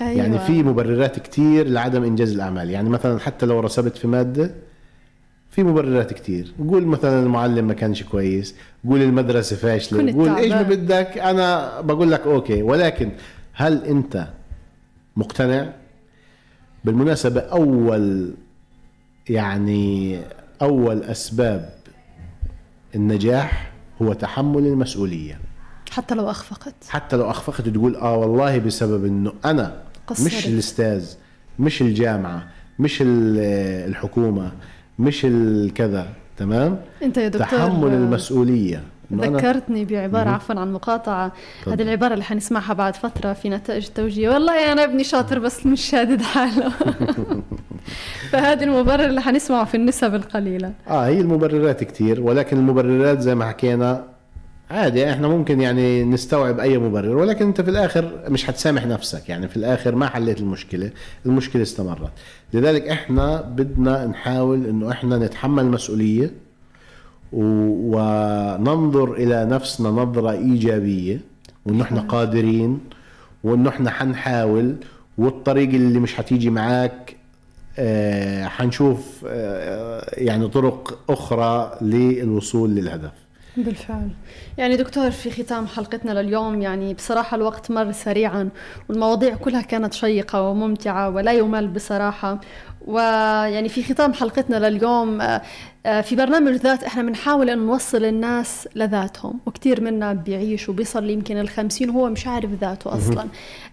[0.00, 0.12] أيوة.
[0.12, 4.54] يعني في مبررات كتير لعدم إنجاز الأعمال يعني مثلا حتى لو رسبت في مادة
[5.50, 8.54] في مبررات كتير قول مثلا المعلم ما كانش كويس
[8.88, 10.62] قول المدرسة فاشلة قول إيش ما.
[10.62, 13.10] بدك أنا بقول لك أوكي ولكن
[13.52, 14.28] هل أنت
[15.16, 15.72] مقتنع؟
[16.84, 18.34] بالمناسبة أول
[19.28, 20.20] يعني
[20.62, 21.74] أول أسباب
[22.94, 23.72] النجاح
[24.02, 25.38] هو تحمل المسؤولية.
[25.90, 26.74] حتى لو أخفقت.
[26.88, 30.26] حتى لو أخفقت تقول آه والله بسبب إنه أنا قصرت.
[30.26, 31.14] مش الأستاذ
[31.58, 32.48] مش الجامعة
[32.78, 33.38] مش ال-
[33.90, 34.52] الحكومة
[34.98, 40.30] مش الكذا تمام؟ أنت يا دكتور تحمل آه، أنا- ذكرتني بعبارة.
[40.30, 41.32] عفوا عن مقاطعة.
[41.66, 45.80] هذه العبارة اللي حنسمعها بعد فترة في نتائج التوجيه والله أنا ابني شاطر بس مش
[45.80, 46.72] شادد حاله.
[48.30, 50.72] فهذا المبرر اللي حنسمعه في النسب القليلة.
[50.88, 54.04] آه هي المبررات كتير ولكن المبررات زي ما حكينا
[54.70, 59.28] عادي إحنا ممكن يعني نستوعب أي مبرر ولكن أنت في الآخر مش هتسامح نفسك.
[59.28, 60.90] يعني في الآخر ما حليت المشكلة
[61.26, 62.12] المشكلة استمرت.
[62.54, 66.30] لذلك إحنا بدنا نحاول إنه إحنا نتحمل مسؤولية
[67.32, 71.20] وننظر إلى نفسنا نظرة إيجابية
[71.66, 72.80] وانه إحنا قادرين
[73.44, 74.76] وانه إحنا حنحاول
[75.18, 77.16] والطريق اللي مش هتيجي معاك
[77.78, 83.10] آه، حنشوف آه، يعني طرق أخرى للوصول للهدف.
[83.56, 84.08] بالفعل.
[84.58, 88.48] يعني دكتور في ختام حلقتنا لليوم يعني بصراحة الوقت مر سريعا
[88.88, 92.40] والمواضيع كلها كانت شيقة وممتعة ولا يمل بصراحة.
[92.86, 95.42] ويعني في ختام حلقتنا لليوم آه،
[95.82, 101.90] في برنامج ذات إحنا بنحاول أن نوصل الناس لذاتهم وكثير منا بيعيش وبيصل يمكن الخمسين
[101.90, 103.26] وهو مش عارف ذاته أصلا.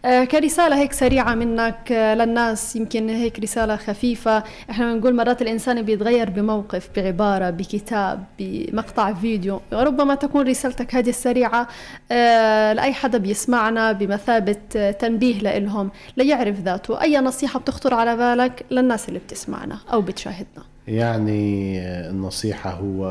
[0.06, 4.44] آه، كرسالة هيك سريعة منك آه، للناس يمكن هيك رسالة خفيفة.
[4.70, 9.62] إحنا بنقول مرات الإنسان بيتغير بموقف بعبارة بكتاب بمقطع فيديو.
[9.74, 11.68] ربما تكون رسالتك هذه السريعة
[12.12, 17.02] آه، لأي حدا بيسمعنا بمثابة آه، تنبيه لإلهم ليعرف ذاته.
[17.02, 21.80] أي نصيحة بتخطر على بالك للناس اللي بتسمعنا أو بتشاهدنا؟ يعني
[22.10, 23.06] النصيحة هو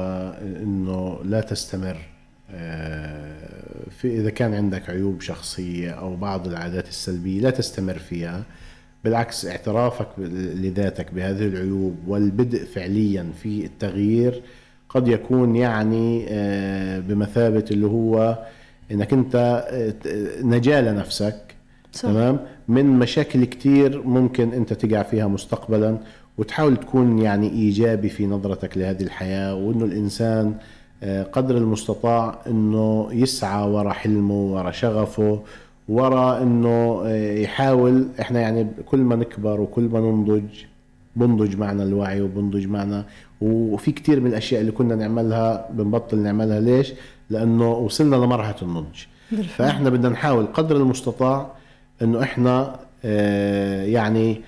[0.62, 1.96] إنه لا تستمر.
[2.50, 8.42] آه، في إذا كان عندك عيوب شخصية أو بعض العادات السلبية لا تستمر فيها.
[9.04, 10.08] بالعكس اعترافك
[10.54, 14.42] لذاتك بهذه العيوب والبدء فعليا في التغيير
[14.88, 18.38] قد يكون يعني آه، بمثابة اللي هو
[18.90, 21.54] إنك أنت آه، نجاة لنفسك
[21.92, 22.02] صح.
[22.02, 25.98] تمام؟ من مشاكل كتير ممكن أنت تقع فيها مستقبلا
[26.38, 30.54] وتحاول تكون يعني إيجابي في نظرتك لهذه الحياة وإنه الإنسان
[31.02, 35.42] آه، قدر المستطاع إنه يسعى ورا حلمه ورا شغفه
[35.88, 40.42] ورا إنه آه، يحاول إحنا يعني كل ما نكبر وكل ما ننضج
[41.16, 43.04] بنضج معنا الوعي وبنضج معنا
[43.40, 46.92] وفي كتير من الأشياء اللي كنا نعملها بنبطل نعملها ليش؟
[47.30, 48.98] لأنه وصلنا لمرحلة النضج.
[49.56, 51.52] فإحنا بدنا نحاول قدر المستطاع
[52.02, 54.40] إنه إحنا آه، يعني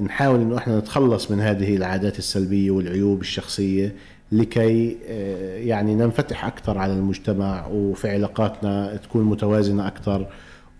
[0.00, 3.94] نحاول إنه إحنا نتخلص من هذه العادات السلبية والعيوب الشخصية
[4.32, 10.26] لكي آه، يعني ننفتح أكثر على المجتمع وفي علاقاتنا تكون متوازنة أكثر.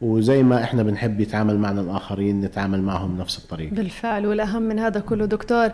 [0.04, 3.74] وزي ما إحنا بنحب يتعامل معنا الآخرين نتعامل معهم نفس الطريقة.
[3.74, 5.70] بالفعل والأهم من هذا كله دكتور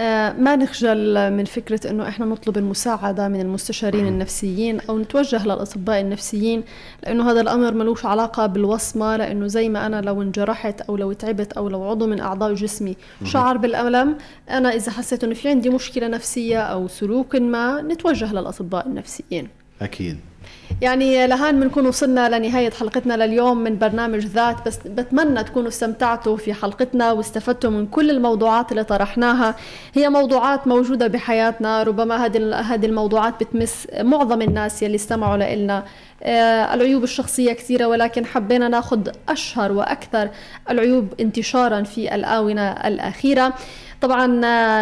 [0.00, 6.00] آه، ما نخجل من فكرة أنه إحنا نطلب المساعدة من المستشارين النفسيين أو نتوجه للأطباء
[6.00, 6.62] النفسيين
[7.02, 11.52] لأنه هذا الأمر ملوش علاقة بالوصمة لأنه زي ما أنا لو انجرحت أو لو تعبت
[11.52, 14.16] أو لو عضو من أعضاء جسمي شعر بالألم
[14.50, 19.48] أنا إذا حسيت أنه في عندي مشكلة نفسية أو سلوك ما نتوجه للأطباء النفسيين.
[19.82, 20.18] أكيد.
[20.82, 26.54] يعني لهان بنكون وصلنا لنهاية حلقتنا لليوم من برنامج ذات بس بتمنى تكونوا استمتعتوا في
[26.54, 29.54] حلقتنا واستفدتوا من كل الموضوعات اللي طرحناها.
[29.94, 35.84] هي موضوعات موجودة بحياتنا ربما هذه هذه الموضوعات بتمس معظم الناس يلي استمعوا لنا
[36.22, 40.28] آه، العيوب الشخصية كثيرة ولكن حبينا ناخذ أشهر وأكثر
[40.70, 43.54] العيوب انتشارا في الآونة الأخيرة.
[44.04, 44.26] طبعا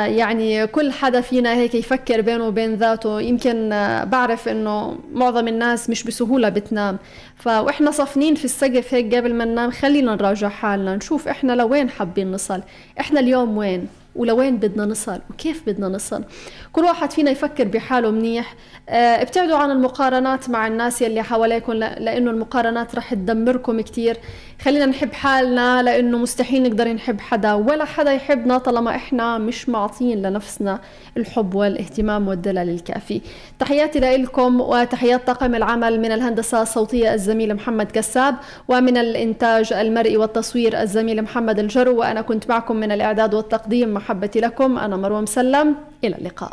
[0.06, 3.20] يعني كل حدا فينا هيك يفكر بينه وبين ذاته.
[3.20, 6.98] يمكن آه، بعرف إنه معظم الناس مش بسهولة بتنام.
[7.36, 9.70] فإحنا صفنين في السقف هيك قبل ما ننام.
[9.70, 12.62] خلينا نراجع حالنا نشوف إحنا لوين حابين نصل.
[13.00, 16.24] إحنا اليوم وين؟ ولوين بدنا نصل؟ وكيف بدنا نصل؟
[16.72, 18.54] كل واحد فينا يفكر بحاله منيح.
[18.88, 24.16] آه، ابتعدوا عن المقارنات مع الناس يلي حواليكم لأنه المقارنات رح تدمركم كتير.
[24.64, 30.22] خلينا نحب حالنا لأنه مستحيل نقدر نحب حدا ولا حدا يحبنا طالما إحنا مش معطين
[30.22, 30.80] لنفسنا
[31.16, 33.20] الحب والاهتمام والدلال الكافي.
[33.58, 38.34] تحياتي لكم وتحيات طاقم العمل من الهندسة الصوتية الزميل محمد كساب
[38.68, 44.78] ومن الإنتاج المرئي والتصوير الزميل محمد الجرو وأنا كنت معكم من الإعداد والتقديم محبتي لكم
[44.78, 45.74] أنا مروة مسلم.
[46.04, 46.52] إلى اللقاء.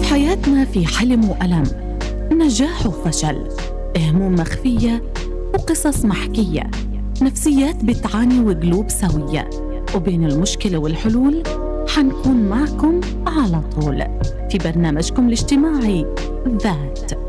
[0.00, 1.64] في حياتنا في حلم وألم.
[2.32, 3.48] نجاح وفشل.
[3.98, 5.02] هموم مخفية
[5.54, 6.70] وقصص محكية
[7.22, 9.50] نفسيات بتعاني وقلوب سوية.
[9.94, 11.42] وبين المشكلة والحلول
[11.88, 14.04] حنكون معكم على طول
[14.50, 16.06] في برنامجكم الاجتماعي
[16.48, 17.23] ذات.